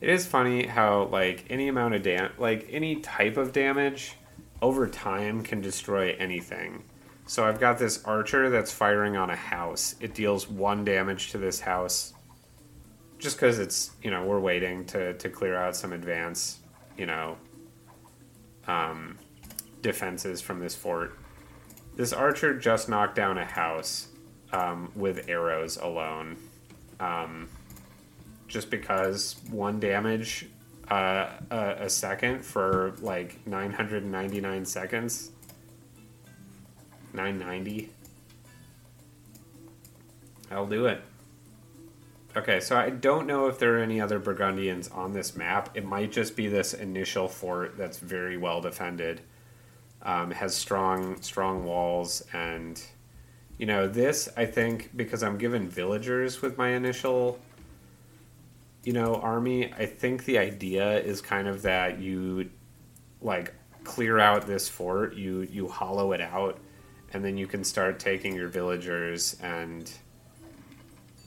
It 0.00 0.10
is 0.10 0.26
funny 0.26 0.66
how 0.66 1.04
like 1.04 1.46
any 1.48 1.68
amount 1.68 1.94
of 1.94 2.02
dam 2.02 2.32
like 2.38 2.66
any 2.70 2.96
type 2.96 3.36
of 3.36 3.52
damage 3.52 4.16
over 4.60 4.86
time 4.86 5.42
can 5.42 5.60
destroy 5.60 6.14
anything 6.18 6.84
so 7.26 7.44
I've 7.44 7.58
got 7.58 7.78
this 7.78 8.04
archer 8.04 8.50
that's 8.50 8.70
firing 8.70 9.16
on 9.16 9.30
a 9.30 9.36
house. 9.36 9.94
It 10.00 10.14
deals 10.14 10.48
one 10.48 10.84
damage 10.84 11.30
to 11.30 11.38
this 11.38 11.60
house. 11.60 12.12
Just 13.18 13.36
because 13.36 13.58
it's, 13.58 13.92
you 14.02 14.10
know, 14.10 14.24
we're 14.24 14.40
waiting 14.40 14.84
to, 14.86 15.14
to 15.14 15.28
clear 15.30 15.56
out 15.56 15.74
some 15.74 15.92
advance, 15.92 16.58
you 16.98 17.06
know, 17.06 17.38
um, 18.66 19.16
defenses 19.80 20.42
from 20.42 20.60
this 20.60 20.74
fort. 20.74 21.18
This 21.96 22.12
archer 22.12 22.58
just 22.58 22.88
knocked 22.88 23.14
down 23.14 23.38
a 23.38 23.44
house 23.44 24.08
um, 24.52 24.92
with 24.94 25.28
arrows 25.28 25.78
alone. 25.78 26.36
Um, 27.00 27.48
just 28.48 28.70
because 28.70 29.36
one 29.50 29.80
damage 29.80 30.46
uh, 30.90 31.28
a, 31.50 31.76
a 31.80 31.90
second 31.90 32.44
for 32.44 32.94
like 33.00 33.44
999 33.46 34.64
seconds 34.66 35.30
990. 37.14 37.90
I'll 40.50 40.66
do 40.66 40.86
it. 40.86 41.00
Okay, 42.36 42.58
so 42.58 42.76
I 42.76 42.90
don't 42.90 43.28
know 43.28 43.46
if 43.46 43.60
there 43.60 43.78
are 43.78 43.82
any 43.82 44.00
other 44.00 44.18
Burgundians 44.18 44.88
on 44.88 45.12
this 45.12 45.36
map. 45.36 45.70
It 45.74 45.84
might 45.84 46.10
just 46.10 46.34
be 46.34 46.48
this 46.48 46.74
initial 46.74 47.28
fort 47.28 47.76
that's 47.78 47.98
very 47.98 48.36
well 48.36 48.60
defended. 48.60 49.20
Um, 50.02 50.32
has 50.32 50.54
strong 50.54 51.22
strong 51.22 51.64
walls 51.64 52.22
and 52.34 52.82
you 53.56 53.64
know 53.64 53.88
this 53.88 54.28
I 54.36 54.44
think 54.44 54.90
because 54.94 55.22
I'm 55.22 55.38
given 55.38 55.66
villagers 55.66 56.42
with 56.42 56.58
my 56.58 56.72
initial 56.72 57.38
you 58.82 58.92
know 58.92 59.14
army 59.14 59.72
I 59.72 59.86
think 59.86 60.26
the 60.26 60.36
idea 60.36 61.00
is 61.00 61.22
kind 61.22 61.48
of 61.48 61.62
that 61.62 62.00
you 62.00 62.50
like 63.22 63.54
clear 63.84 64.18
out 64.18 64.46
this 64.46 64.68
fort 64.68 65.14
you 65.14 65.40
you 65.40 65.68
hollow 65.68 66.12
it 66.12 66.20
out 66.20 66.58
and 67.14 67.24
then 67.24 67.38
you 67.38 67.46
can 67.46 67.64
start 67.64 67.98
taking 67.98 68.34
your 68.34 68.48
villagers 68.48 69.36
and 69.40 69.90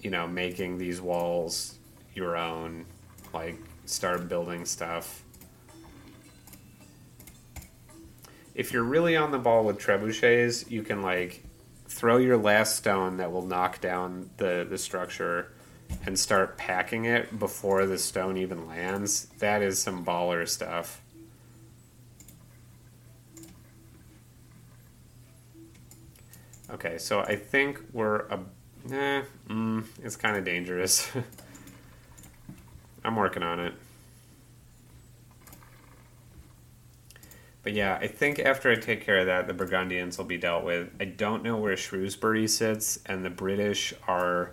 you 0.01 0.11
know 0.11 0.27
making 0.27 0.77
these 0.77 1.01
walls 1.01 1.79
your 2.13 2.38
own 2.38 2.85
like 3.33 3.57
start 3.85 4.29
building 4.29 4.65
stuff 4.65 5.23
if 8.53 8.71
you're 8.71 8.83
really 8.83 9.15
on 9.15 9.31
the 9.31 9.39
ball 9.39 9.63
with 9.63 9.79
trebuchets 9.79 10.69
you 10.69 10.83
can 10.83 11.01
like 11.01 11.43
throw 11.88 12.17
your 12.17 12.38
last 12.38 12.75
stone 12.75 13.17
that 13.17 13.31
will 13.31 13.45
knock 13.45 13.81
down 13.81 14.29
the, 14.38 14.67
the 14.69 14.77
structure 14.77 15.51
and 16.05 16.19
start 16.19 16.57
packing 16.57 17.05
it 17.05 17.39
before 17.39 17.85
the 17.85 17.97
stone 17.97 18.38
even 18.38 18.67
lands, 18.67 19.27
that 19.39 19.61
is 19.61 19.79
some 19.79 20.05
baller 20.05 20.47
stuff. 20.47 21.01
Okay, 26.70 26.97
so 26.97 27.22
I 27.22 27.36
think 27.36 27.82
we're 27.93 28.28
a. 28.28 28.39
Eh, 28.91 29.22
mm, 29.49 29.86
it's 30.03 30.15
kind 30.15 30.36
of 30.38 30.43
dangerous. 30.43 31.09
I'm 33.03 33.15
working 33.15 33.43
on 33.43 33.59
it. 33.59 33.74
But 37.63 37.74
yeah, 37.74 37.97
I 38.01 38.07
think 38.07 38.39
after 38.39 38.72
I 38.72 38.76
take 38.76 39.05
care 39.05 39.20
of 39.20 39.26
that, 39.26 39.47
the 39.47 39.53
Burgundians 39.53 40.18
will 40.18 40.26
be 40.26 40.38
dealt 40.38 40.63
with. 40.63 40.89
I 40.99 41.05
don't 41.05 41.43
know 41.43 41.57
where 41.57 41.76
Shrewsbury 41.76 42.47
sits, 42.47 42.99
and 43.05 43.26
the 43.26 43.30
British 43.30 43.93
are 44.07 44.51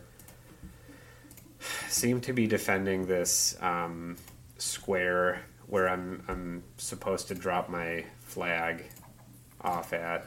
seem 1.89 2.21
to 2.23 2.33
be 2.33 2.47
defending 2.47 3.07
this 3.07 3.57
um, 3.61 4.17
square 4.59 5.43
where 5.67 5.89
I'm 5.89 6.23
I'm 6.29 6.65
supposed 6.77 7.29
to 7.29 7.35
drop 7.35 7.69
my 7.69 8.05
flag 8.21 8.85
off 9.61 9.93
at. 9.93 10.27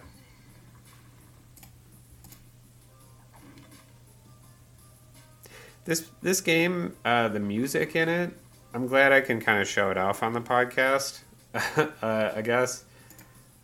This 5.87 6.05
this 6.21 6.41
game, 6.41 6.97
uh, 7.05 7.29
the 7.29 7.39
music 7.39 7.95
in 7.95 8.09
it, 8.09 8.33
I'm 8.73 8.87
glad 8.87 9.13
I 9.13 9.21
can 9.21 9.39
kind 9.39 9.61
of 9.61 9.69
show 9.69 9.89
it 9.89 9.97
off 9.97 10.21
on 10.21 10.33
the 10.33 10.41
podcast. 10.41 11.21
uh, 11.55 12.31
I 12.35 12.41
guess 12.41 12.83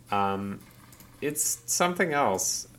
um, 0.09 0.61
it's 1.19 1.61
something 1.65 2.13
else. 2.13 2.69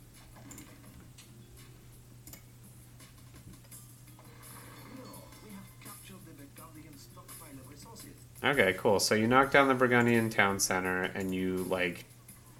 Okay, 8.43 8.73
cool. 8.79 8.99
So 8.99 9.13
you 9.13 9.27
knock 9.27 9.51
down 9.51 9.67
the 9.67 9.75
Burgundian 9.75 10.31
town 10.31 10.59
center, 10.59 11.03
and 11.03 11.35
you 11.35 11.67
like, 11.69 12.05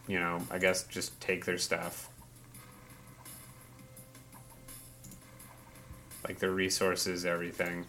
you 0.08 0.20
know, 0.20 0.40
I 0.52 0.60
guess 0.60 0.84
just 0.84 1.20
take 1.20 1.46
their 1.46 1.58
stuff, 1.58 2.10
like 6.28 6.40
their 6.40 6.52
resources, 6.52 7.26
everything. 7.26 7.86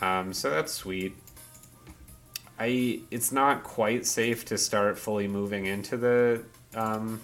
Um, 0.00 0.32
so 0.32 0.50
that's 0.50 0.72
sweet. 0.72 1.14
I 2.58 3.00
it's 3.10 3.32
not 3.32 3.62
quite 3.62 4.06
safe 4.06 4.44
to 4.46 4.58
start 4.58 4.98
fully 4.98 5.28
moving 5.28 5.66
into 5.66 5.96
the 5.96 6.44
um, 6.74 7.20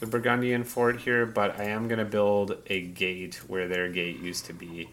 the 0.00 0.06
Burgundian 0.06 0.64
fort 0.64 1.00
here, 1.00 1.26
but 1.26 1.58
I 1.58 1.64
am 1.64 1.88
gonna 1.88 2.04
build 2.04 2.58
a 2.66 2.82
gate 2.82 3.36
where 3.46 3.68
their 3.68 3.88
gate 3.88 4.20
used 4.20 4.44
to 4.46 4.52
be. 4.52 4.90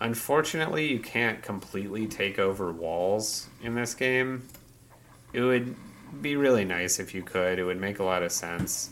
Unfortunately, 0.00 0.90
you 0.90 0.98
can't 0.98 1.42
completely 1.42 2.06
take 2.06 2.38
over 2.38 2.72
walls 2.72 3.48
in 3.62 3.74
this 3.74 3.94
game. 3.94 4.48
It 5.32 5.40
would 5.40 5.74
be 6.20 6.36
really 6.36 6.64
nice 6.64 6.98
if 6.98 7.14
you 7.14 7.22
could. 7.22 7.58
It 7.58 7.64
would 7.64 7.80
make 7.80 7.98
a 7.98 8.04
lot 8.04 8.22
of 8.22 8.32
sense. 8.32 8.90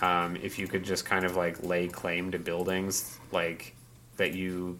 Um, 0.00 0.36
if 0.36 0.58
you 0.58 0.68
could 0.68 0.84
just 0.84 1.04
kind 1.04 1.24
of 1.24 1.36
like 1.36 1.62
lay 1.62 1.88
claim 1.88 2.30
to 2.30 2.38
buildings 2.38 3.18
like 3.32 3.74
that 4.16 4.32
you 4.32 4.78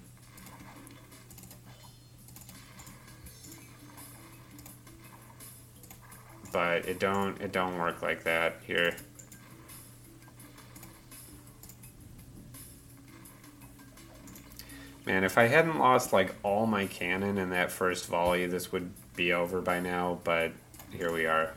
but 6.52 6.86
it 6.86 6.98
don't 6.98 7.40
it 7.40 7.52
don't 7.52 7.78
work 7.78 8.02
like 8.02 8.24
that 8.24 8.60
here. 8.66 8.94
Man, 15.04 15.24
if 15.24 15.38
I 15.38 15.44
hadn't 15.44 15.78
lost 15.78 16.12
like 16.12 16.34
all 16.42 16.66
my 16.66 16.84
cannon 16.86 17.38
in 17.38 17.50
that 17.50 17.72
first 17.72 18.06
volley, 18.06 18.46
this 18.46 18.70
would 18.72 18.92
be 19.16 19.32
over 19.32 19.62
by 19.62 19.80
now, 19.80 20.20
but 20.22 20.52
here 20.92 21.10
we 21.10 21.24
are. 21.24 21.54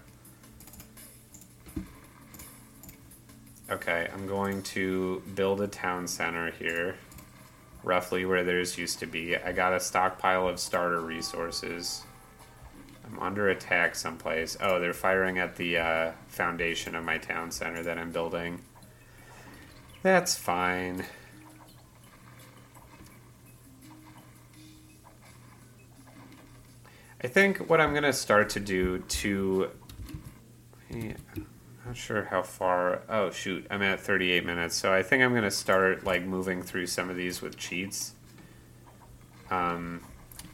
Okay, 3.71 4.09
I'm 4.13 4.27
going 4.27 4.63
to 4.63 5.23
build 5.33 5.61
a 5.61 5.67
town 5.67 6.05
center 6.05 6.51
here, 6.51 6.97
roughly 7.83 8.25
where 8.25 8.43
theirs 8.43 8.77
used 8.77 8.99
to 8.99 9.05
be. 9.05 9.37
I 9.37 9.53
got 9.53 9.71
a 9.71 9.79
stockpile 9.79 10.45
of 10.49 10.59
starter 10.59 10.99
resources. 10.99 12.03
I'm 13.05 13.17
under 13.19 13.49
attack 13.49 13.95
someplace. 13.95 14.57
Oh, 14.59 14.81
they're 14.81 14.93
firing 14.93 15.39
at 15.39 15.55
the 15.55 15.77
uh, 15.77 16.11
foundation 16.27 16.95
of 16.95 17.05
my 17.05 17.17
town 17.17 17.49
center 17.49 17.81
that 17.81 17.97
I'm 17.97 18.11
building. 18.11 18.59
That's 20.03 20.35
fine. 20.35 21.05
I 27.23 27.27
think 27.27 27.69
what 27.69 27.79
I'm 27.79 27.91
going 27.91 28.03
to 28.03 28.11
start 28.11 28.49
to 28.49 28.59
do 28.59 28.99
to. 28.99 29.69
Yeah, 30.89 31.13
not 31.85 31.97
sure 31.97 32.25
how 32.25 32.43
far. 32.43 33.01
Oh, 33.09 33.31
shoot. 33.31 33.65
I'm 33.71 33.81
at 33.81 33.99
38 33.99 34.45
minutes. 34.45 34.75
So 34.75 34.93
I 34.93 35.03
think 35.03 35.23
I'm 35.23 35.31
going 35.31 35.43
to 35.43 35.51
start 35.51 36.03
like 36.03 36.23
moving 36.23 36.61
through 36.61 36.87
some 36.87 37.09
of 37.09 37.15
these 37.15 37.41
with 37.41 37.57
cheats. 37.57 38.13
Um, 39.49 40.01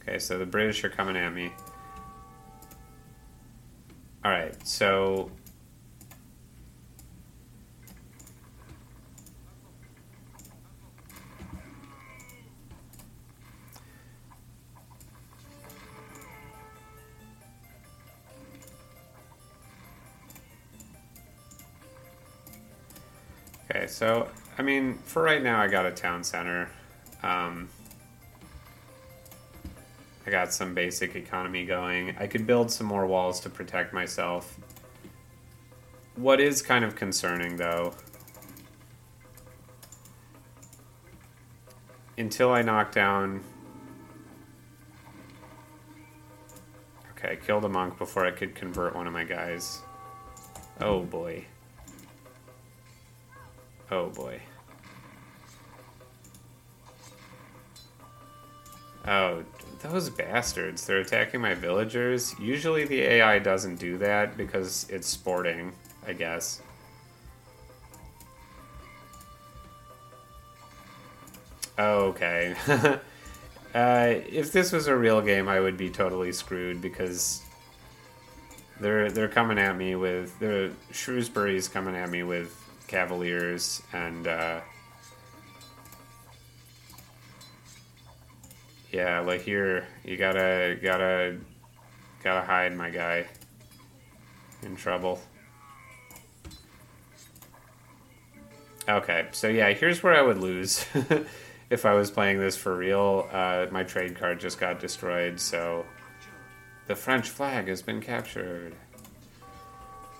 Okay, 0.00 0.18
so 0.18 0.38
the 0.38 0.46
British 0.46 0.84
are 0.84 0.88
coming 0.88 1.16
at 1.16 1.34
me. 1.34 1.52
Alright, 4.24 4.66
so. 4.66 5.30
So, 23.94 24.28
I 24.58 24.62
mean, 24.62 24.98
for 25.04 25.22
right 25.22 25.40
now, 25.40 25.60
I 25.60 25.68
got 25.68 25.86
a 25.86 25.92
town 25.92 26.24
center. 26.24 26.68
Um, 27.22 27.68
I 30.26 30.30
got 30.30 30.52
some 30.52 30.74
basic 30.74 31.14
economy 31.14 31.64
going. 31.64 32.16
I 32.18 32.26
could 32.26 32.44
build 32.44 32.72
some 32.72 32.88
more 32.88 33.06
walls 33.06 33.38
to 33.42 33.50
protect 33.50 33.92
myself. 33.92 34.58
What 36.16 36.40
is 36.40 36.60
kind 36.60 36.84
of 36.84 36.96
concerning, 36.96 37.56
though, 37.56 37.94
until 42.18 42.50
I 42.50 42.62
knock 42.62 42.90
down. 42.90 43.44
Okay, 47.12 47.34
I 47.34 47.36
killed 47.36 47.64
a 47.64 47.68
monk 47.68 47.96
before 47.96 48.26
I 48.26 48.32
could 48.32 48.56
convert 48.56 48.96
one 48.96 49.06
of 49.06 49.12
my 49.12 49.22
guys. 49.22 49.82
Oh 50.80 51.02
boy. 51.02 51.46
Oh 53.90 54.08
boy. 54.10 54.40
Oh, 59.06 59.44
those 59.82 60.08
bastards. 60.08 60.86
They're 60.86 61.00
attacking 61.00 61.40
my 61.40 61.54
villagers. 61.54 62.34
Usually 62.40 62.84
the 62.84 63.00
AI 63.02 63.38
doesn't 63.38 63.76
do 63.76 63.98
that 63.98 64.36
because 64.36 64.86
it's 64.88 65.06
sporting, 65.06 65.72
I 66.06 66.14
guess. 66.14 66.62
Okay. 71.78 72.54
uh, 72.68 72.98
if 73.74 74.52
this 74.52 74.72
was 74.72 74.86
a 74.86 74.96
real 74.96 75.20
game, 75.20 75.48
I 75.48 75.60
would 75.60 75.76
be 75.76 75.90
totally 75.90 76.32
screwed 76.32 76.80
because 76.80 77.42
they're 78.80 79.10
they're 79.10 79.28
coming 79.28 79.58
at 79.58 79.76
me 79.76 79.96
with 79.96 80.38
the 80.38 80.72
Shrewsbury's 80.92 81.68
coming 81.68 81.94
at 81.94 82.08
me 82.08 82.22
with 82.22 82.63
cavaliers 82.86 83.82
and 83.92 84.26
uh, 84.26 84.60
Yeah, 88.94 89.18
like 89.18 89.40
here, 89.40 89.88
you 90.04 90.16
gotta, 90.16 90.78
gotta, 90.80 91.38
gotta 92.22 92.46
hide, 92.46 92.76
my 92.76 92.90
guy. 92.90 93.26
in 94.62 94.76
trouble. 94.76 95.20
Okay, 98.88 99.26
so 99.32 99.48
yeah, 99.48 99.72
here's 99.72 100.00
where 100.00 100.14
I 100.14 100.22
would 100.22 100.38
lose 100.38 100.86
if 101.70 101.84
I 101.84 101.94
was 101.94 102.12
playing 102.12 102.38
this 102.38 102.56
for 102.56 102.76
real. 102.76 103.28
Uh, 103.32 103.66
my 103.72 103.82
trade 103.82 104.14
card 104.16 104.38
just 104.38 104.60
got 104.60 104.78
destroyed, 104.78 105.40
so 105.40 105.84
the 106.86 106.94
French 106.94 107.28
flag 107.30 107.66
has 107.66 107.82
been 107.82 108.00
captured. 108.00 108.76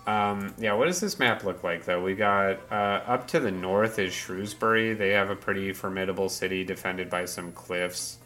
Um, 0.07 0.55
yeah, 0.59 0.75
what 0.75 0.87
does 0.87 1.01
this 1.01 1.19
map 1.19 1.45
look 1.45 1.63
like 1.65 1.85
though? 1.85 2.03
We 2.03 2.15
got 2.15 2.61
uh, 2.71 3.03
up 3.07 3.27
to 3.29 3.41
the 3.41 3.51
north 3.51 3.99
is 3.99 4.13
Shrewsbury. 4.13 4.93
They 4.93 5.11
have 5.11 5.31
a 5.31 5.37
pretty 5.37 5.73
formidable 5.73 6.29
city 6.29 6.63
defended 6.63 7.09
by 7.09 7.25
some 7.25 7.53
cliffs. 7.53 8.19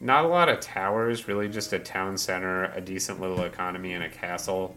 Not 0.00 0.24
a 0.24 0.28
lot 0.28 0.48
of 0.48 0.60
towers, 0.60 1.26
really 1.26 1.48
just 1.48 1.72
a 1.72 1.78
town 1.78 2.18
center, 2.18 2.66
a 2.66 2.80
decent 2.80 3.20
little 3.20 3.42
economy, 3.42 3.94
and 3.94 4.04
a 4.04 4.08
castle. 4.08 4.76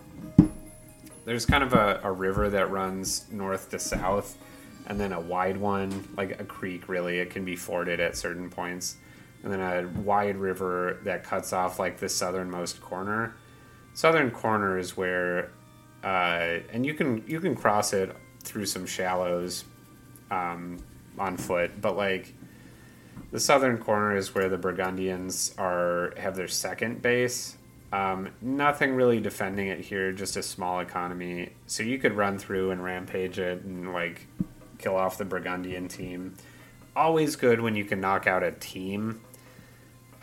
There's 1.26 1.46
kind 1.46 1.64
of 1.64 1.74
a, 1.74 2.00
a 2.04 2.12
river 2.12 2.50
that 2.50 2.72
runs 2.72 3.26
north 3.32 3.70
to 3.70 3.78
south, 3.78 4.38
and 4.88 5.00
then 5.00 5.12
a 5.14 5.20
wide 5.20 5.58
one, 5.58 6.08
like 6.18 6.40
a 6.40 6.44
creek, 6.44 6.90
really. 6.90 7.20
It 7.20 7.30
can 7.30 7.46
be 7.46 7.56
forded 7.56 8.00
at 8.00 8.18
certain 8.18 8.50
points. 8.50 8.96
And 9.44 9.54
then 9.54 9.60
a 9.60 9.88
wide 10.02 10.38
river 10.38 11.00
that 11.04 11.24
cuts 11.24 11.54
off 11.54 11.78
like 11.78 11.98
the 11.98 12.10
southernmost 12.10 12.82
corner. 12.82 13.36
Southern 13.94 14.32
corner 14.32 14.80
is 14.80 14.98
where, 14.98 15.52
uh, 16.04 16.60
and 16.72 16.86
you 16.86 16.94
can 16.94 17.24
you 17.28 17.40
can 17.40 17.56
cross 17.56 17.94
it 17.94 18.16
through 18.44 18.66
some 18.66 18.86
shallows 18.86 19.66
um, 20.30 20.78
on 21.18 21.38
foot, 21.38 21.80
but 21.80 21.96
like 21.96 22.34
the 23.32 23.40
southern 23.40 23.78
corner 23.78 24.16
is 24.16 24.34
where 24.34 24.50
the 24.50 24.58
Burgundians 24.58 25.54
are 25.58 26.14
have 26.18 26.36
their 26.36 26.48
second 26.48 27.02
base. 27.02 27.58
Um, 27.94 28.30
nothing 28.42 28.94
really 28.94 29.20
defending 29.20 29.68
it 29.68 29.82
here, 29.82 30.14
just 30.14 30.38
a 30.38 30.44
small 30.44 30.80
economy. 30.80 31.50
So 31.68 31.84
you 31.84 31.98
could 31.98 32.14
run 32.14 32.40
through 32.40 32.72
and 32.72 32.84
rampage 32.84 33.38
it 33.38 33.64
and 33.64 33.92
like 33.94 34.28
kill 34.78 34.96
off 34.96 35.18
the 35.18 35.26
Burgundian 35.26 35.88
team. 35.88 36.36
Always 36.96 37.36
good 37.36 37.62
when 37.62 37.76
you 37.76 37.86
can 37.86 38.00
knock 38.00 38.28
out 38.28 38.44
a 38.44 38.52
team. 38.52 39.22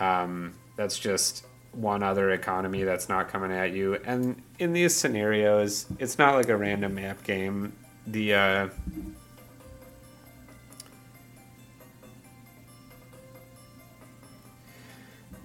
Um, 0.01 0.55
that's 0.77 0.99
just 0.99 1.45
one 1.73 2.03
other 2.03 2.31
economy 2.31 2.83
that's 2.83 3.09
not 3.09 3.29
coming 3.29 3.53
at 3.53 3.73
you. 3.73 3.95
And 4.05 4.43
in 4.59 4.73
these 4.73 4.95
scenarios, 4.95 5.87
it's 5.99 6.19
not 6.19 6.35
like 6.35 6.49
a 6.49 6.57
random 6.57 6.95
map 6.95 7.23
game. 7.25 7.73
The 8.07 8.35
uh, 8.35 8.69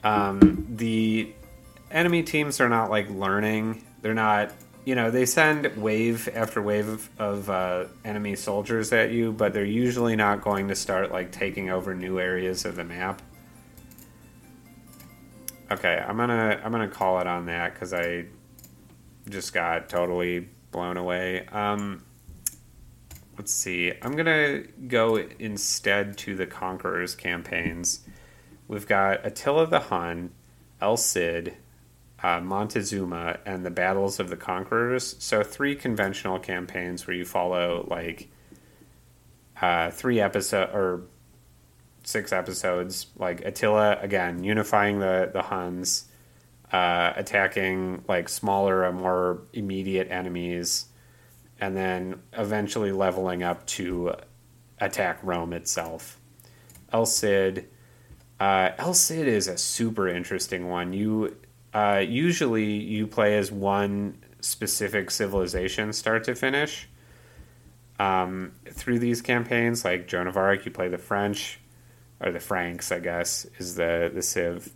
um, 0.03 0.65
the 0.69 1.33
enemy 1.91 2.23
teams 2.23 2.59
are 2.59 2.69
not 2.69 2.89
like 2.89 3.09
learning. 3.09 3.83
They're 4.01 4.13
not, 4.13 4.51
you 4.85 4.95
know, 4.95 5.11
they 5.11 5.25
send 5.25 5.67
wave 5.77 6.27
after 6.33 6.61
wave 6.61 7.09
of, 7.19 7.49
uh, 7.49 7.85
enemy 8.03 8.35
soldiers 8.35 8.91
at 8.91 9.11
you, 9.11 9.31
but 9.31 9.53
they're 9.53 9.63
usually 9.63 10.15
not 10.15 10.41
going 10.41 10.67
to 10.67 10.75
start 10.75 11.11
like 11.11 11.31
taking 11.31 11.69
over 11.69 11.93
new 11.93 12.19
areas 12.19 12.65
of 12.65 12.75
the 12.75 12.83
map. 12.83 13.21
Okay, 15.73 16.05
I'm 16.07 16.17
gonna 16.17 16.61
I'm 16.63 16.71
gonna 16.71 16.87
call 16.87 17.19
it 17.19 17.25
on 17.25 17.47
that 17.47 17.73
because 17.73 17.93
I 17.93 18.25
just 19.27 19.55
got 19.55 19.89
totally 19.89 20.47
blown 20.69 20.97
away. 20.97 21.47
Um, 21.47 22.03
let's 23.39 23.51
see. 23.51 23.91
I'm 24.03 24.15
gonna 24.15 24.65
go 24.87 25.15
instead 25.39 26.15
to 26.19 26.35
the 26.35 26.45
Conquerors 26.45 27.15
campaigns. 27.15 28.01
We've 28.67 28.85
got 28.85 29.25
Attila 29.25 29.65
the 29.65 29.79
Hun, 29.79 30.29
El 30.79 30.95
Cid, 30.95 31.57
uh, 32.21 32.39
Montezuma, 32.39 33.39
and 33.43 33.65
the 33.65 33.71
Battles 33.71 34.19
of 34.19 34.29
the 34.29 34.37
Conquerors. 34.37 35.15
So 35.17 35.41
three 35.41 35.75
conventional 35.75 36.37
campaigns 36.37 37.07
where 37.07 37.15
you 37.15 37.25
follow 37.25 37.87
like 37.89 38.29
uh, 39.59 39.89
three 39.89 40.19
episode 40.19 40.69
or 40.71 41.01
six 42.03 42.31
episodes. 42.31 43.07
Like 43.17 43.41
Attila 43.41 43.97
again, 44.01 44.43
unifying 44.43 44.99
the 44.99 45.29
the 45.31 45.41
Huns, 45.41 46.05
uh, 46.71 47.13
attacking 47.15 48.03
like 48.07 48.29
smaller 48.29 48.83
and 48.83 48.97
more 48.97 49.41
immediate 49.53 50.09
enemies, 50.11 50.87
and 51.59 51.75
then 51.75 52.21
eventually 52.33 52.91
leveling 52.91 53.43
up 53.43 53.65
to 53.67 54.13
attack 54.79 55.19
Rome 55.23 55.53
itself. 55.53 56.19
El 56.91 57.05
Cid. 57.05 57.69
Uh, 58.39 58.71
El 58.77 58.93
Cid 58.93 59.27
is 59.27 59.47
a 59.47 59.57
super 59.57 60.07
interesting 60.07 60.67
one. 60.67 60.93
You 60.93 61.37
uh, 61.73 62.03
usually 62.05 62.65
you 62.65 63.07
play 63.07 63.37
as 63.37 63.51
one 63.51 64.17
specific 64.41 65.09
civilization, 65.09 65.93
start 65.93 66.23
to 66.25 66.35
finish. 66.35 66.87
Um, 67.99 68.51
through 68.69 68.99
these 68.99 69.21
campaigns, 69.21 69.85
like 69.85 70.07
Joan 70.07 70.27
of 70.27 70.35
Arc, 70.35 70.65
you 70.65 70.71
play 70.71 70.89
the 70.89 70.97
French 70.97 71.59
or 72.23 72.31
the 72.31 72.39
Franks, 72.39 72.91
I 72.91 72.99
guess, 72.99 73.45
is 73.57 73.75
the 73.75 74.09
the 74.13 74.21
Civ. 74.21 74.71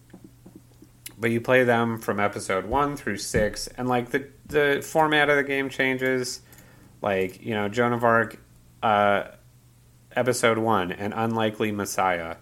But 1.17 1.31
you 1.31 1.41
play 1.41 1.63
them 1.63 1.97
from 1.97 2.19
episode 2.19 2.65
one 2.65 2.95
through 2.97 3.17
six, 3.17 3.67
and 3.67 3.87
like 3.87 4.11
the 4.11 4.27
the 4.45 4.85
format 4.85 5.29
of 5.29 5.37
the 5.37 5.43
game 5.43 5.69
changes. 5.69 6.41
Like 7.01 7.43
you 7.43 7.53
know, 7.53 7.69
Joan 7.69 7.93
of 7.93 8.03
Arc, 8.03 8.37
uh, 8.83 9.29
episode 10.15 10.57
one, 10.57 10.91
an 10.91 11.13
unlikely 11.13 11.71
Messiah. 11.71 12.37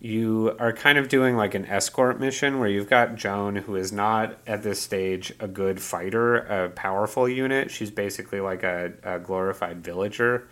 You 0.00 0.54
are 0.60 0.72
kind 0.72 0.96
of 0.96 1.08
doing 1.08 1.36
like 1.36 1.54
an 1.54 1.66
escort 1.66 2.20
mission 2.20 2.60
where 2.60 2.68
you've 2.68 2.88
got 2.88 3.16
Joan, 3.16 3.56
who 3.56 3.74
is 3.74 3.90
not 3.90 4.38
at 4.46 4.62
this 4.62 4.80
stage 4.80 5.32
a 5.40 5.48
good 5.48 5.80
fighter, 5.80 6.36
a 6.36 6.68
powerful 6.68 7.28
unit. 7.28 7.72
She's 7.72 7.90
basically 7.90 8.40
like 8.40 8.62
a, 8.62 8.92
a 9.02 9.18
glorified 9.18 9.82
villager 9.82 10.46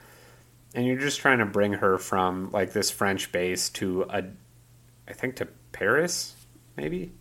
and 0.75 0.87
you're 0.87 0.99
just 0.99 1.21
trying 1.21 1.39
to 1.39 1.47
bring 1.47 1.75
her 1.75 1.99
from 1.99 2.51
like 2.53 2.73
this 2.73 2.91
French 2.91 3.33
base 3.33 3.71
to 3.71 4.03
a, 4.11 4.25
I 5.09 5.13
think 5.13 5.37
to 5.37 5.49
Paris, 5.73 6.35
maybe. 6.77 7.13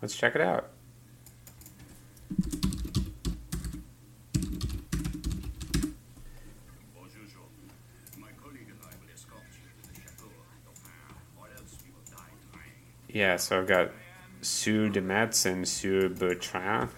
Let's 0.00 0.16
check 0.16 0.34
it 0.34 0.40
out. 0.40 0.70
Yeah, 13.12 13.36
so 13.36 13.60
I've 13.60 13.66
got 13.66 13.90
Sue 14.40 14.88
de 14.88 15.02
Metz 15.02 15.44
and 15.44 15.68
Sue 15.68 16.08
Bertrand. 16.08 16.88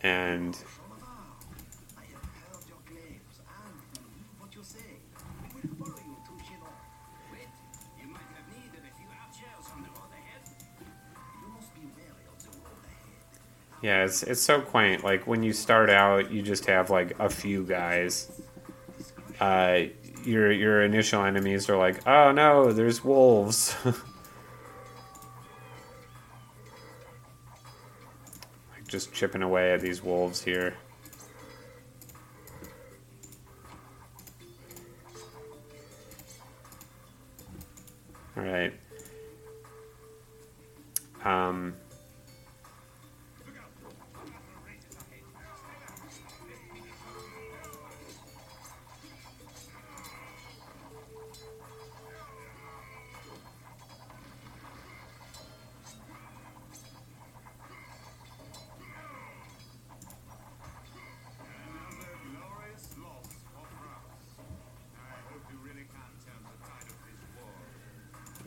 And 0.00 0.56
yeah, 13.82 14.04
it's 14.04 14.22
it's 14.24 14.40
so 14.40 14.60
quaint. 14.60 15.04
Like 15.04 15.26
when 15.26 15.42
you 15.42 15.52
start 15.52 15.88
out, 15.88 16.30
you 16.32 16.42
just 16.42 16.66
have 16.66 16.90
like 16.90 17.18
a 17.20 17.28
few 17.28 17.64
guys. 17.64 18.40
Uh, 19.40 19.82
your 20.24 20.50
your 20.50 20.82
initial 20.82 21.24
enemies 21.24 21.68
are 21.68 21.76
like, 21.76 22.04
oh 22.06 22.32
no, 22.32 22.72
there's 22.72 23.04
wolves. 23.04 23.76
like 23.84 23.94
just 28.88 29.12
chipping 29.12 29.42
away 29.42 29.72
at 29.72 29.80
these 29.80 30.02
wolves 30.02 30.42
here. 30.42 30.74
All 38.36 38.42
right. 38.42 38.72
Um. 41.24 41.74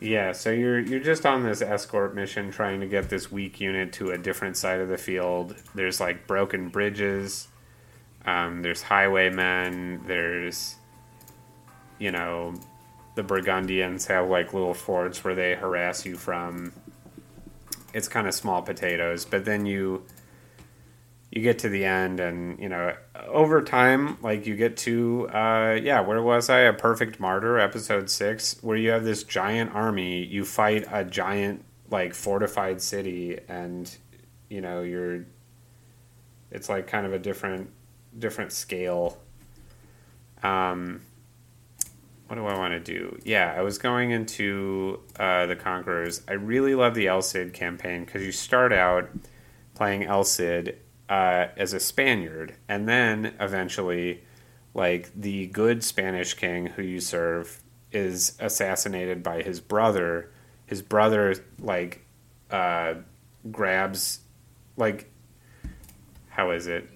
Yeah, 0.02 0.32
so 0.32 0.50
you're 0.50 0.80
you're 0.80 0.98
just 0.98 1.24
on 1.24 1.44
this 1.44 1.62
escort 1.62 2.12
mission 2.12 2.50
trying 2.50 2.80
to 2.80 2.88
get 2.88 3.08
this 3.08 3.30
weak 3.30 3.60
unit 3.60 3.92
to 3.94 4.10
a 4.10 4.18
different 4.18 4.56
side 4.56 4.80
of 4.80 4.88
the 4.88 4.98
field. 4.98 5.54
There's 5.76 6.00
like 6.00 6.26
broken 6.26 6.70
bridges. 6.70 7.46
Um, 8.26 8.62
there's 8.62 8.82
highwaymen. 8.82 10.02
There's, 10.04 10.74
you 12.00 12.10
know, 12.10 12.54
the 13.14 13.22
Burgundians 13.22 14.06
have 14.06 14.28
like 14.28 14.52
little 14.52 14.74
forts 14.74 15.22
where 15.22 15.36
they 15.36 15.54
harass 15.54 16.04
you 16.04 16.16
from. 16.16 16.72
It's 17.94 18.08
kind 18.08 18.26
of 18.26 18.34
small 18.34 18.60
potatoes, 18.60 19.24
but 19.24 19.44
then 19.44 19.66
you 19.66 20.04
you 21.32 21.40
get 21.40 21.58
to 21.60 21.70
the 21.70 21.84
end 21.84 22.20
and 22.20 22.60
you 22.60 22.68
know 22.68 22.94
over 23.26 23.62
time 23.62 24.18
like 24.22 24.46
you 24.46 24.54
get 24.54 24.76
to 24.76 25.26
uh 25.30 25.78
yeah 25.82 25.98
where 26.00 26.20
was 26.22 26.50
i 26.50 26.60
a 26.60 26.72
perfect 26.74 27.18
martyr 27.18 27.58
episode 27.58 28.10
6 28.10 28.58
where 28.60 28.76
you 28.76 28.90
have 28.90 29.02
this 29.02 29.24
giant 29.24 29.74
army 29.74 30.22
you 30.22 30.44
fight 30.44 30.84
a 30.92 31.02
giant 31.02 31.64
like 31.90 32.12
fortified 32.12 32.82
city 32.82 33.38
and 33.48 33.96
you 34.50 34.60
know 34.60 34.82
you're 34.82 35.24
it's 36.50 36.68
like 36.68 36.86
kind 36.86 37.06
of 37.06 37.14
a 37.14 37.18
different 37.18 37.70
different 38.18 38.52
scale 38.52 39.18
um 40.42 41.00
what 42.26 42.36
do 42.36 42.46
I 42.46 42.56
want 42.56 42.72
to 42.72 42.80
do? 42.80 43.18
Yeah, 43.24 43.52
I 43.54 43.60
was 43.60 43.76
going 43.76 44.10
into 44.10 45.00
uh, 45.20 45.44
the 45.44 45.54
Conquerors. 45.54 46.22
I 46.26 46.32
really 46.32 46.74
love 46.74 46.94
the 46.94 47.08
El 47.08 47.20
Cid 47.20 47.52
campaign 47.52 48.06
because 48.06 48.22
you 48.22 48.32
start 48.32 48.72
out 48.72 49.10
playing 49.74 50.04
El 50.04 50.24
Cid 50.24 50.78
uh, 51.12 51.48
as 51.58 51.74
a 51.74 51.80
Spaniard, 51.80 52.54
and 52.70 52.88
then 52.88 53.34
eventually, 53.38 54.24
like 54.72 55.10
the 55.14 55.46
good 55.48 55.84
Spanish 55.84 56.32
king 56.32 56.68
who 56.68 56.80
you 56.80 57.00
serve 57.00 57.62
is 57.92 58.34
assassinated 58.40 59.22
by 59.22 59.42
his 59.42 59.60
brother. 59.60 60.30
His 60.64 60.80
brother 60.80 61.34
like 61.58 62.06
uh, 62.50 62.94
grabs 63.50 64.20
like 64.78 65.10
how 66.30 66.50
is 66.50 66.66
it? 66.66 66.88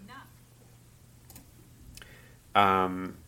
Um, 2.54 3.18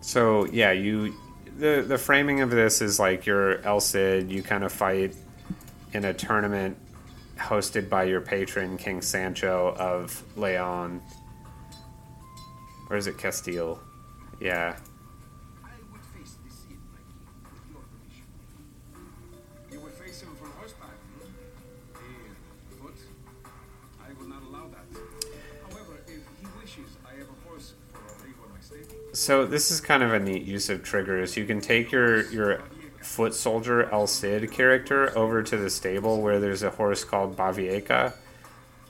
So 0.00 0.46
yeah, 0.52 0.70
you 0.70 1.12
the 1.58 1.84
the 1.84 1.98
framing 1.98 2.40
of 2.40 2.50
this 2.50 2.80
is 2.80 3.00
like 3.00 3.26
you're 3.26 3.60
El 3.62 3.80
Cid. 3.80 4.30
You 4.30 4.44
kind 4.44 4.62
of 4.62 4.70
fight 4.70 5.12
in 5.92 6.04
a 6.04 6.14
tournament 6.14 6.76
hosted 7.36 7.88
by 7.88 8.04
your 8.04 8.20
patron 8.20 8.76
King 8.76 9.02
Sancho 9.02 9.74
of 9.76 10.22
Leon. 10.36 11.02
Or 12.90 12.96
is 12.96 13.06
it 13.06 13.16
Castile? 13.18 13.80
Yeah. 14.40 14.76
I 15.64 15.68
would 15.90 16.00
face 16.14 16.36
the 16.44 16.50
Cid, 16.50 16.78
my 16.92 17.00
king, 17.08 17.26
with 17.50 17.64
your 17.72 17.82
permission. 17.90 18.26
You 19.72 19.80
would 19.80 19.92
face 19.92 20.20
him 20.20 20.34
from 20.36 20.50
horseback. 20.52 20.90
Hmm? 21.94 22.84
foot? 22.84 22.94
I 24.02 24.12
will 24.20 24.28
not 24.28 24.42
allow 24.42 24.68
that. 24.68 24.84
However, 25.70 25.98
if 26.06 26.22
he 26.40 26.46
wishes, 26.60 26.96
I 27.06 27.18
have 27.18 27.28
a 27.28 27.48
horse 27.48 27.72
for 27.92 28.00
Rodrigo 28.00 28.44
in 28.46 28.52
my 28.52 28.60
stable. 28.60 29.14
So 29.14 29.46
this 29.46 29.70
is 29.70 29.80
kind 29.80 30.02
of 30.02 30.12
a 30.12 30.18
neat 30.20 30.42
use 30.42 30.68
of 30.68 30.82
triggers. 30.82 31.36
You 31.36 31.46
can 31.46 31.60
take 31.60 31.90
your 31.90 32.30
your 32.30 32.62
foot 33.00 33.34
soldier 33.34 33.88
El 33.90 34.06
Cid 34.06 34.50
character 34.50 35.16
over 35.16 35.42
to 35.42 35.56
the 35.56 35.70
stable 35.70 36.20
where 36.20 36.40
there's 36.40 36.62
a 36.62 36.70
horse 36.70 37.04
called 37.04 37.36
Babieca, 37.36 38.14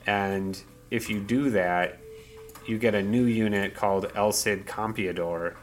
and 0.05 0.61
if 0.91 1.09
you 1.09 1.19
do 1.19 1.49
that, 1.51 1.99
you 2.67 2.77
get 2.77 2.95
a 2.95 3.01
new 3.01 3.25
unit 3.25 3.73
called 3.73 4.11
El 4.15 4.31
Cid 4.31 4.65
Campeador, 4.65 5.55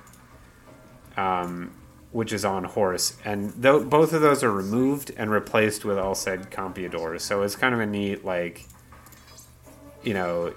um, 1.17 1.73
which 2.11 2.33
is 2.33 2.45
on 2.45 2.65
horse, 2.65 3.17
and 3.25 3.63
th- 3.63 3.89
both 3.89 4.13
of 4.13 4.21
those 4.21 4.45
are 4.45 4.53
removed 4.53 5.13
and 5.17 5.31
replaced 5.31 5.85
with 5.85 5.99
El 5.99 6.15
Cid 6.15 6.51
Campeador. 6.51 7.21
So 7.21 7.43
it's 7.43 7.57
kind 7.57 7.75
of 7.75 7.81
a 7.81 7.87
neat 7.87 8.25
like, 8.25 8.67
you 10.03 10.15
know. 10.15 10.55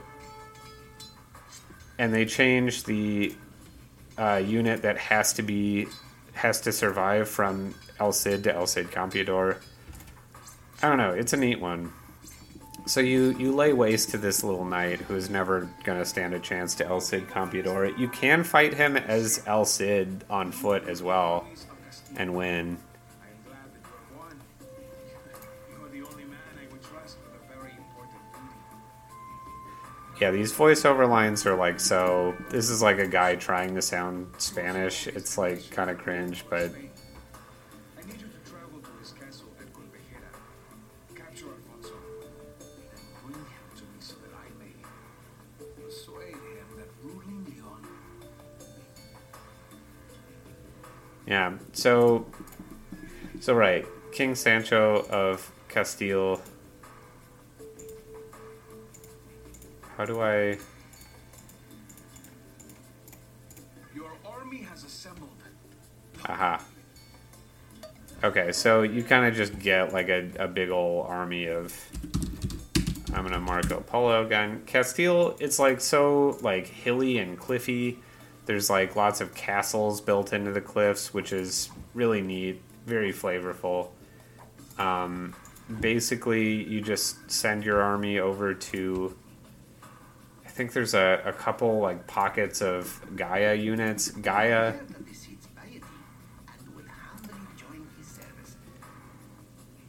And 1.97 2.13
they 2.13 2.25
changed 2.25 2.85
the 2.87 3.33
uh, 4.17 4.41
unit 4.45 4.81
that 4.81 4.97
has 4.97 5.33
to 5.33 5.41
be 5.41 5.87
has 6.33 6.59
to 6.61 6.71
survive 6.71 7.29
from 7.29 7.73
El 7.99 8.11
Cid 8.11 8.43
to 8.43 8.53
El 8.53 8.67
Cid 8.67 8.91
Campeador. 8.91 9.57
I 10.83 10.89
don't 10.89 10.97
know. 10.97 11.11
It's 11.11 11.31
a 11.31 11.37
neat 11.37 11.61
one. 11.61 11.93
So 12.87 12.99
you 12.99 13.31
you 13.31 13.51
lay 13.51 13.73
waste 13.73 14.11
to 14.11 14.17
this 14.17 14.43
little 14.43 14.63
knight 14.63 14.99
who 14.99 15.15
is 15.15 15.29
never 15.29 15.69
to 15.85 16.05
stand 16.05 16.35
a 16.35 16.39
chance 16.39 16.75
to 16.75 16.85
El 16.85 17.01
Cid 17.01 17.27
Campeador. 17.27 17.97
You 17.97 18.07
can 18.07 18.43
fight 18.43 18.75
him 18.75 18.95
as 18.95 19.41
El 19.47 19.65
Cid 19.65 20.23
on 20.29 20.51
foot 20.51 20.87
as 20.87 21.01
well 21.01 21.47
and 22.15 22.35
win. 22.35 22.77
Yeah, 30.21 30.31
these 30.31 30.53
voiceover 30.53 31.09
lines 31.09 31.45
are 31.45 31.57
like 31.57 31.79
so. 31.79 32.35
This 32.49 32.69
is 32.69 32.81
like 32.81 32.99
a 32.99 33.07
guy 33.07 33.35
trying 33.35 33.75
to 33.75 33.81
sound 33.81 34.27
Spanish. 34.37 35.07
It's 35.07 35.37
like 35.37 35.69
kind 35.71 35.89
of 35.89 35.97
cringe, 35.97 36.45
but 36.49 36.71
Yeah. 51.27 51.57
So, 51.73 52.25
so 53.39 53.53
right, 53.53 53.85
King 54.11 54.35
Sancho 54.35 55.05
of 55.09 55.51
Castile. 55.67 56.41
How 59.97 60.05
do 60.05 60.21
I? 60.21 60.57
Your 63.95 64.11
army 64.25 64.61
has 64.63 64.83
assembled. 64.83 65.29
Aha. 66.25 66.63
Okay, 68.23 68.51
so 68.51 68.83
you 68.83 69.03
kind 69.03 69.25
of 69.25 69.35
just 69.35 69.57
get 69.59 69.93
like 69.93 70.09
a, 70.09 70.29
a 70.37 70.47
big 70.47 70.69
old 70.69 71.07
army 71.07 71.47
of. 71.47 71.73
I'm 73.13 73.23
gonna 73.23 73.39
Marco 73.39 73.79
Polo 73.79 74.27
gun. 74.27 74.63
Castile, 74.65 75.37
it's 75.39 75.59
like 75.59 75.79
so 75.79 76.37
like 76.41 76.67
hilly 76.67 77.17
and 77.17 77.39
cliffy. 77.39 77.99
There's 78.45 78.69
like 78.69 78.95
lots 78.95 79.21
of 79.21 79.33
castles 79.33 80.01
built 80.01 80.33
into 80.33 80.51
the 80.51 80.61
cliffs, 80.61 81.13
which 81.13 81.33
is 81.33 81.69
really 81.93 82.21
neat, 82.21 82.61
very 82.85 83.11
flavorful. 83.11 83.89
Um, 84.77 85.33
basically, 85.79 86.63
you 86.63 86.81
just 86.81 87.31
send 87.31 87.63
your 87.63 87.81
army 87.81 88.19
over 88.19 88.53
to. 88.53 89.15
I 90.45 90.49
think 90.49 90.73
there's 90.73 90.93
a, 90.93 91.21
a 91.25 91.33
couple 91.33 91.79
like 91.79 92.07
pockets 92.07 92.61
of 92.61 93.01
Gaia 93.15 93.55
units. 93.55 94.09
Gaia. 94.11 94.71
Heard 94.71 94.89
of 94.91 95.07
the 95.07 95.13
Cid's 95.13 95.47
piety 95.47 95.81
and 96.47 96.75
will 96.75 96.83
humbly 96.87 97.33
join 97.57 97.87
his 97.97 98.07
service. 98.07 98.55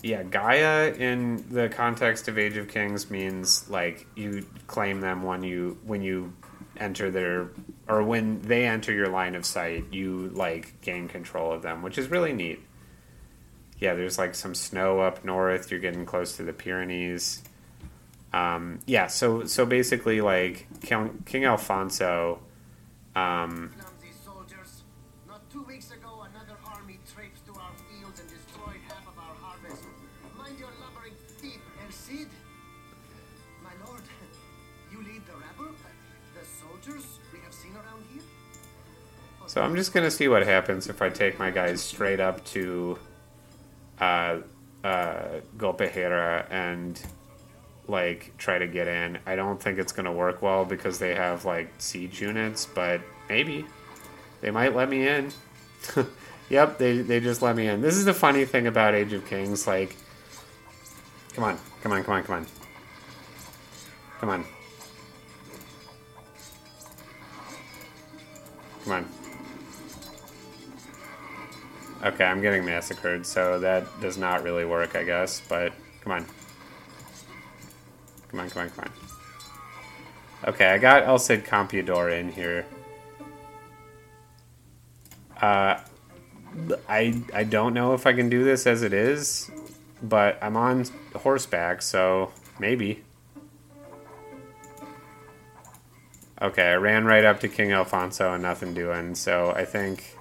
Yeah, 0.03 0.23
Gaia 0.23 0.93
in 0.93 1.45
the 1.51 1.69
context 1.69 2.27
of 2.29 2.39
Age 2.39 2.57
of 2.57 2.69
Kings 2.69 3.11
means 3.11 3.69
like 3.69 4.07
you 4.17 4.47
claim 4.67 5.01
them 5.01 5.23
when 5.23 5.43
you 5.43 5.79
when 5.85 6.03
you 6.03 6.33
enter 6.79 7.11
their 7.11 7.51
or 7.89 8.03
when 8.03 8.43
they 8.43 8.67
enter 8.67 8.93
your 8.93 9.09
line 9.09 9.35
of 9.35 9.45
sight, 9.45 9.93
you 9.93 10.31
like 10.35 10.81
gain 10.81 11.09
control 11.09 11.53
of 11.53 11.63
them, 11.63 11.83
which 11.83 11.99
is 11.99 12.09
really 12.09 12.33
neat. 12.33 12.61
Yeah, 13.79 13.95
there's 13.95 14.19
like 14.19 14.35
some 14.35 14.55
snow 14.55 15.01
up 15.01 15.25
north. 15.25 15.71
You're 15.71 15.81
getting 15.81 16.07
close 16.07 16.37
to 16.37 16.43
the 16.43 16.53
Pyrenees. 16.53 17.43
Um, 18.33 18.81
yeah, 18.87 19.07
so 19.07 19.45
so 19.45 19.65
basically, 19.67 20.21
like 20.21 20.67
King, 20.83 21.23
King 21.27 21.45
Alfonso. 21.45 22.41
Um, 23.15 23.73
So 39.57 39.63
I'm 39.63 39.75
just 39.75 39.95
gonna 39.95 40.11
see 40.11 40.29
what 40.29 40.43
happens 40.43 40.87
if 40.87 41.01
I 41.01 41.09
take 41.09 41.39
my 41.39 41.51
guys 41.51 41.83
straight 41.83 42.21
up 42.21 42.45
to 42.49 42.99
uh, 43.99 44.41
uh, 44.85 45.41
Golpejera 45.57 46.45
and 46.51 47.01
like 47.89 48.37
try 48.37 48.59
to 48.59 48.67
get 48.67 48.87
in. 48.87 49.19
I 49.25 49.35
don't 49.35 49.59
think 49.59 49.79
it's 49.79 49.93
gonna 49.93 50.13
work 50.13 50.43
well 50.43 50.67
because 50.67 50.99
they 50.99 51.15
have 51.15 51.47
like 51.47 51.73
siege 51.79 52.21
units, 52.21 52.67
but 52.67 53.01
maybe 53.31 53.65
they 54.43 54.51
might 54.51 54.77
let 54.77 54.91
me 54.91 55.09
in. 55.09 55.33
yep, 56.51 56.77
they 56.77 56.99
they 56.99 57.19
just 57.19 57.41
let 57.41 57.57
me 57.57 57.67
in. 57.67 57.81
This 57.81 57.97
is 57.97 58.05
the 58.05 58.13
funny 58.13 58.45
thing 58.45 58.67
about 58.67 58.95
Age 58.95 59.15
of 59.15 59.25
Kings. 59.25 59.67
Like, 59.67 59.97
come 61.33 61.45
on, 61.45 61.59
come 61.83 61.93
on, 61.93 62.05
come 62.05 62.15
on, 62.15 62.25
come 62.25 62.35
on, 62.37 62.47
come 64.21 64.29
on. 64.29 64.45
Come 68.85 68.93
on. 68.93 69.16
Okay, 72.05 72.25
I'm 72.25 72.43
getting 72.43 72.65
massacred, 72.65 73.27
so 73.27 73.59
that 73.61 73.87
does 74.01 74.19
not 74.19 74.43
really 74.43 74.65
work, 74.65 74.95
I 74.95 75.03
guess, 75.03 75.41
but 75.49 75.73
come 76.03 76.13
on. 76.13 76.27
Come 78.29 78.41
on, 78.41 78.51
come 78.51 78.63
on, 78.63 78.71
come 78.71 78.85
on. 78.85 78.91
Okay, 80.53 80.67
I 80.67 80.79
got 80.79 81.05
El 81.05 81.19
Cid 81.19 81.45
Campeador 81.45 82.13
in 82.17 82.31
here. 82.31 82.67
Uh, 85.41 85.81
I 86.89 87.23
I 87.35 87.45
don't 87.45 87.75
know 87.75 87.95
if 87.95 88.07
I 88.07 88.13
can 88.13 88.29
do 88.29 88.45
this 88.45 88.67
as 88.67 88.83
it 88.83 88.93
is, 88.93 89.51
but 90.03 90.39
I'm 90.43 90.57
on 90.57 90.87
horseback, 91.15 91.83
so 91.83 92.31
maybe. 92.59 93.03
Okay, 96.41 96.63
I 96.63 96.75
ran 96.75 97.07
right 97.07 97.25
up 97.25 97.41
to 97.41 97.49
King 97.49 97.73
Alfonso 97.73 98.35
and 98.35 98.43
nothing 98.43 98.75
doing, 98.75 99.15
so 99.15 99.53
I 99.57 99.65
think 99.65 100.16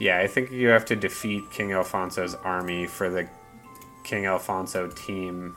yeah, 0.00 0.18
I 0.18 0.26
think 0.26 0.50
you 0.50 0.68
have 0.68 0.86
to 0.86 0.96
defeat 0.96 1.50
King 1.50 1.72
Alfonso's 1.72 2.34
army 2.34 2.86
for 2.86 3.10
the 3.10 3.28
King 4.02 4.24
Alfonso 4.24 4.88
team, 4.88 5.54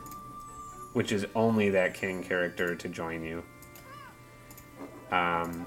which 0.92 1.14
is 1.14 1.26
only 1.34 1.70
that 1.70 1.94
king 1.94 2.22
character 2.22 2.76
to 2.76 2.90
join 2.90 3.24
you. 3.24 3.42
Um, 5.12 5.66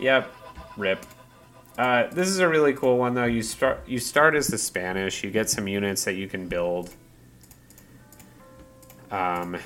yep, 0.00 0.34
rip. 0.78 1.04
Uh, 1.76 2.06
this 2.06 2.28
is 2.28 2.38
a 2.38 2.48
really 2.48 2.72
cool 2.72 2.96
one 2.96 3.12
though. 3.12 3.26
You 3.26 3.42
start 3.42 3.86
you 3.86 3.98
start 3.98 4.34
as 4.34 4.48
the 4.48 4.58
Spanish. 4.58 5.22
You 5.22 5.30
get 5.30 5.50
some 5.50 5.68
units 5.68 6.04
that 6.04 6.14
you 6.14 6.28
can 6.28 6.48
build. 6.48 6.94
Um, 9.10 9.58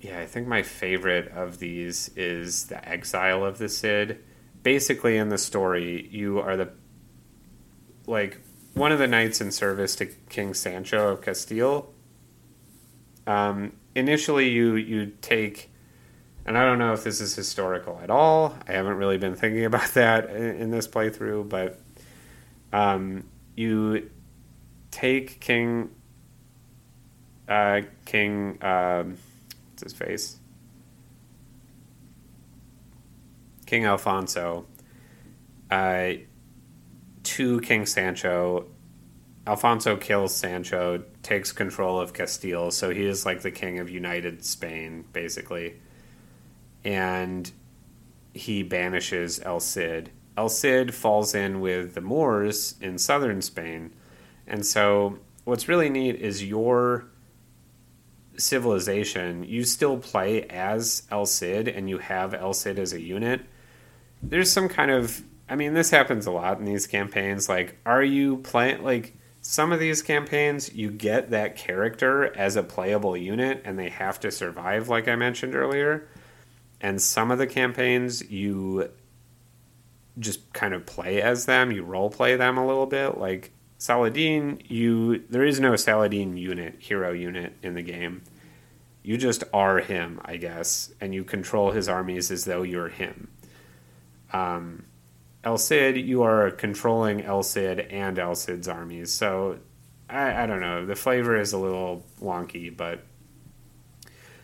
yeah, 0.00 0.18
I 0.18 0.26
think 0.26 0.48
my 0.48 0.62
favorite 0.62 1.28
of 1.28 1.60
these 1.60 2.10
is 2.16 2.64
the 2.64 2.88
Exile 2.88 3.44
of 3.44 3.58
the 3.58 3.68
Cid. 3.68 4.24
Basically, 4.62 5.16
in 5.16 5.28
the 5.28 5.38
story, 5.38 6.08
you 6.10 6.38
are 6.38 6.56
the 6.56 6.70
like 8.06 8.40
one 8.74 8.92
of 8.92 8.98
the 8.98 9.06
knights 9.06 9.40
in 9.40 9.52
service 9.52 9.96
to 9.96 10.06
King 10.06 10.54
Sancho 10.54 11.08
of 11.08 11.22
Castile. 11.22 11.92
Um, 13.26 13.72
initially, 13.94 14.50
you 14.50 14.74
you 14.74 15.12
take, 15.22 15.70
and 16.44 16.58
I 16.58 16.64
don't 16.64 16.78
know 16.78 16.92
if 16.92 17.04
this 17.04 17.20
is 17.20 17.34
historical 17.34 18.00
at 18.02 18.10
all. 18.10 18.56
I 18.68 18.72
haven't 18.72 18.96
really 18.96 19.18
been 19.18 19.34
thinking 19.34 19.64
about 19.72 19.94
that 19.94 20.30
in, 20.30 20.56
in 20.56 20.70
this 20.70 20.88
playthrough, 20.88 21.48
but 21.48 21.80
um, 22.72 23.24
you 23.56 24.10
take 24.90 25.40
King 25.40 25.90
uh, 27.48 27.82
King 28.04 28.58
um, 28.62 29.16
what's 29.70 29.82
his 29.82 29.92
face 29.92 30.39
King 33.70 33.84
Alfonso 33.84 34.66
uh, 35.70 36.14
to 37.22 37.60
King 37.60 37.86
Sancho. 37.86 38.66
Alfonso 39.46 39.96
kills 39.96 40.34
Sancho, 40.34 41.04
takes 41.22 41.52
control 41.52 42.00
of 42.00 42.12
Castile, 42.12 42.72
so 42.72 42.90
he 42.90 43.04
is 43.04 43.24
like 43.24 43.42
the 43.42 43.52
king 43.52 43.78
of 43.78 43.88
United 43.88 44.44
Spain, 44.44 45.04
basically. 45.12 45.76
And 46.82 47.48
he 48.34 48.64
banishes 48.64 49.40
El 49.44 49.60
Cid. 49.60 50.10
El 50.36 50.48
Cid 50.48 50.92
falls 50.92 51.32
in 51.32 51.60
with 51.60 51.94
the 51.94 52.00
Moors 52.00 52.74
in 52.80 52.98
southern 52.98 53.40
Spain. 53.40 53.92
And 54.48 54.66
so, 54.66 55.20
what's 55.44 55.68
really 55.68 55.90
neat 55.90 56.16
is 56.16 56.42
your 56.42 57.06
civilization, 58.36 59.44
you 59.44 59.62
still 59.62 59.96
play 59.96 60.42
as 60.48 61.04
El 61.08 61.26
Cid 61.26 61.68
and 61.68 61.88
you 61.88 61.98
have 61.98 62.34
El 62.34 62.52
Cid 62.52 62.76
as 62.76 62.92
a 62.92 63.00
unit. 63.00 63.42
There's 64.22 64.52
some 64.52 64.68
kind 64.68 64.90
of 64.90 65.22
I 65.48 65.56
mean, 65.56 65.74
this 65.74 65.90
happens 65.90 66.26
a 66.26 66.30
lot 66.30 66.60
in 66.60 66.64
these 66.64 66.86
campaigns. 66.86 67.48
Like, 67.48 67.76
are 67.84 68.04
you 68.04 68.36
playing 68.36 68.84
like 68.84 69.16
some 69.42 69.72
of 69.72 69.80
these 69.80 70.02
campaigns 70.02 70.72
you 70.74 70.90
get 70.90 71.30
that 71.30 71.56
character 71.56 72.36
as 72.36 72.56
a 72.56 72.62
playable 72.62 73.16
unit 73.16 73.62
and 73.64 73.78
they 73.78 73.88
have 73.88 74.20
to 74.20 74.30
survive 74.30 74.88
like 74.88 75.08
I 75.08 75.16
mentioned 75.16 75.54
earlier. 75.54 76.08
And 76.80 77.00
some 77.00 77.30
of 77.30 77.38
the 77.38 77.46
campaigns 77.46 78.30
you 78.30 78.90
just 80.18 80.52
kind 80.52 80.74
of 80.74 80.86
play 80.86 81.22
as 81.22 81.46
them, 81.46 81.72
you 81.72 81.82
role 81.82 82.10
play 82.10 82.36
them 82.36 82.58
a 82.58 82.66
little 82.66 82.86
bit. 82.86 83.18
Like 83.18 83.52
Saladin, 83.78 84.62
you 84.68 85.24
there 85.30 85.44
is 85.44 85.58
no 85.58 85.74
Saladin 85.76 86.36
unit, 86.36 86.76
hero 86.78 87.12
unit 87.12 87.54
in 87.62 87.74
the 87.74 87.82
game. 87.82 88.22
You 89.02 89.16
just 89.16 89.44
are 89.54 89.78
him, 89.78 90.20
I 90.24 90.36
guess, 90.36 90.92
and 91.00 91.14
you 91.14 91.24
control 91.24 91.70
his 91.70 91.88
armies 91.88 92.30
as 92.30 92.44
though 92.44 92.62
you're 92.62 92.90
him. 92.90 93.28
Um, 94.32 94.84
El 95.42 95.58
Cid, 95.58 95.96
you 95.96 96.22
are 96.22 96.50
controlling 96.50 97.22
El 97.22 97.42
Cid 97.42 97.80
and 97.80 98.18
El 98.18 98.34
Cid's 98.34 98.68
armies. 98.68 99.12
So 99.12 99.58
I, 100.08 100.42
I 100.42 100.46
don't 100.46 100.60
know. 100.60 100.84
The 100.84 100.96
flavor 100.96 101.36
is 101.36 101.52
a 101.52 101.58
little 101.58 102.04
wonky, 102.20 102.74
but 102.74 103.04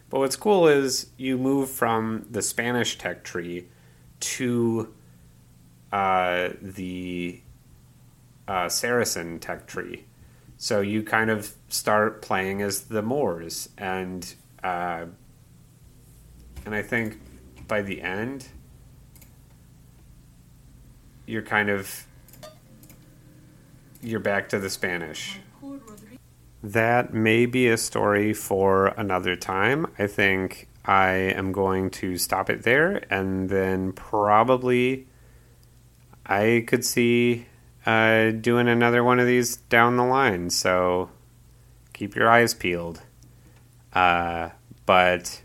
but 0.09 0.20
what's 0.20 0.37
cool 0.37 0.68
is 0.68 1.11
you 1.16 1.37
move 1.37 1.68
from 1.68 2.26
the 2.30 2.41
Spanish 2.41 2.97
tech 2.97 3.24
tree 3.24 3.66
to 4.20 4.95
uh, 5.93 6.51
the 6.62 7.41
uh, 8.47 8.68
Saracen 8.68 9.41
tech 9.41 9.66
tree. 9.66 10.05
So 10.59 10.80
you 10.80 11.03
kind 11.03 11.28
of 11.28 11.55
start 11.68 12.22
playing 12.22 12.62
as 12.62 12.82
the 12.82 13.03
Moors, 13.03 13.68
and 13.76 14.32
uh, 14.62 15.07
and 16.64 16.74
I 16.74 16.82
think 16.82 17.18
by 17.68 17.82
the 17.82 18.01
end 18.01 18.47
you're 21.27 21.43
kind 21.43 21.68
of 21.68 22.07
you're 24.03 24.20
back 24.20 24.49
to 24.51 24.59
the 24.59 24.70
Spanish. 24.70 25.39
That 26.62 27.12
may 27.12 27.47
be 27.47 27.68
a 27.68 27.77
story 27.77 28.33
for 28.33 28.89
another 28.89 29.37
time. 29.37 29.87
I 29.99 30.07
think 30.07 30.68
I 30.85 31.11
am 31.11 31.53
going 31.53 31.91
to 31.91 32.16
stop 32.16 32.49
it 32.49 32.62
there 32.62 33.05
and 33.12 33.49
then 33.49 33.93
probably 33.93 35.07
I 36.24 36.64
could 36.66 36.85
see 36.85 37.47
uh, 37.85 38.31
doing 38.31 38.68
another 38.68 39.03
one 39.05 39.20
of 39.20 39.27
these 39.27 39.57
down 39.57 39.97
the 39.97 40.05
line. 40.05 40.51
So 40.51 41.11
keep 41.93 42.14
your 42.14 42.29
eyes 42.29 42.55
peeled. 42.55 43.03
Uh, 43.93 44.51
but 44.85 45.43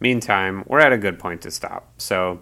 meantime, 0.00 0.64
we're 0.66 0.80
at 0.80 0.92
a 0.92 0.98
good 0.98 1.18
point 1.18 1.42
to 1.42 1.50
stop. 1.50 1.92
So, 1.98 2.40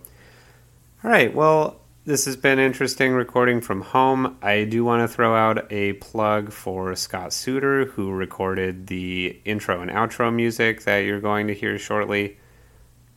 all 1.03 1.11
right, 1.11 1.35
well, 1.35 1.81
this 2.07 2.27
has 2.27 2.37
been 2.37 2.59
interesting 2.59 3.13
recording 3.13 3.63
from 3.63 3.81
home. 3.81 4.37
I 4.43 4.65
do 4.65 4.85
want 4.85 5.09
to 5.09 5.15
throw 5.15 5.35
out 5.35 5.73
a 5.73 5.95
plug 5.95 6.53
for 6.53 6.95
Scott 6.95 7.31
Suiter, 7.31 7.89
who 7.89 8.11
recorded 8.13 8.89
the 8.89 9.41
intro 9.47 9.81
and 9.81 9.91
outro 9.91 10.35
music 10.35 10.85
that 10.85 10.99
you're 10.99 11.21
going 11.21 11.47
to 11.47 11.55
hear 11.55 11.79
shortly. 11.79 12.37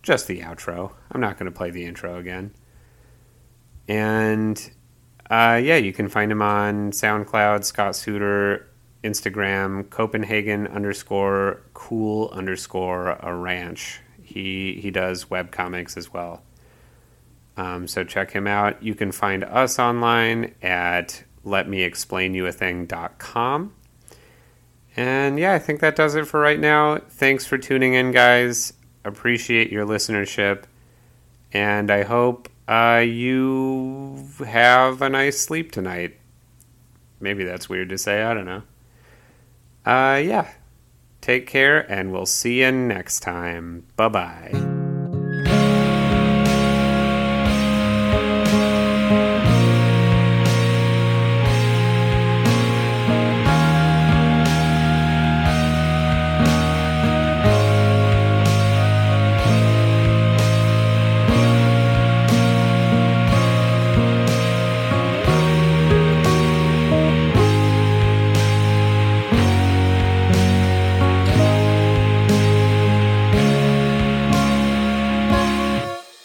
Just 0.03 0.27
the 0.27 0.39
outro. 0.39 0.93
I'm 1.11 1.19
not 1.19 1.37
going 1.37 1.51
to 1.51 1.57
play 1.57 1.69
the 1.69 1.83
intro 1.83 2.17
again. 2.17 2.53
And 3.89 4.57
uh, 5.29 5.59
yeah, 5.61 5.75
you 5.75 5.91
can 5.91 6.07
find 6.07 6.31
him 6.31 6.41
on 6.41 6.91
SoundCloud, 6.91 7.65
Scott 7.65 7.91
Suiter, 7.93 8.67
Instagram, 9.03 9.89
Copenhagen 9.89 10.65
underscore 10.65 11.61
cool 11.73 12.29
underscore 12.31 13.17
a 13.19 13.35
ranch. 13.35 13.99
He 14.21 14.79
he 14.81 14.91
does 14.91 15.29
web 15.29 15.51
comics 15.51 15.97
as 15.97 16.13
well. 16.13 16.41
Um, 17.57 17.87
so 17.87 18.03
check 18.03 18.31
him 18.31 18.47
out. 18.47 18.81
You 18.81 18.95
can 18.95 19.11
find 19.11 19.43
us 19.43 19.79
online 19.79 20.55
at 20.61 21.23
letmeexplainyouathing.com. 21.45 23.73
And 24.95 25.39
yeah, 25.39 25.53
I 25.53 25.59
think 25.59 25.79
that 25.81 25.95
does 25.95 26.15
it 26.15 26.27
for 26.27 26.39
right 26.39 26.59
now. 26.59 26.97
Thanks 26.97 27.45
for 27.45 27.57
tuning 27.57 27.93
in, 27.93 28.11
guys. 28.11 28.73
Appreciate 29.03 29.71
your 29.71 29.85
listenership. 29.85 30.63
And 31.53 31.91
I 31.91 32.03
hope 32.03 32.49
uh, 32.67 33.03
you 33.05 34.27
have 34.45 35.01
a 35.01 35.09
nice 35.09 35.39
sleep 35.39 35.71
tonight. 35.71 36.17
Maybe 37.19 37.43
that's 37.43 37.69
weird 37.69 37.89
to 37.89 37.97
say. 37.97 38.23
I 38.23 38.33
don't 38.33 38.45
know. 38.45 38.63
Uh, 39.85 40.17
yeah. 40.17 40.49
Take 41.21 41.47
care, 41.47 41.79
and 41.91 42.11
we'll 42.11 42.25
see 42.25 42.61
you 42.61 42.71
next 42.71 43.21
time. 43.21 43.85
Bye 43.95 44.09
bye. 44.09 44.66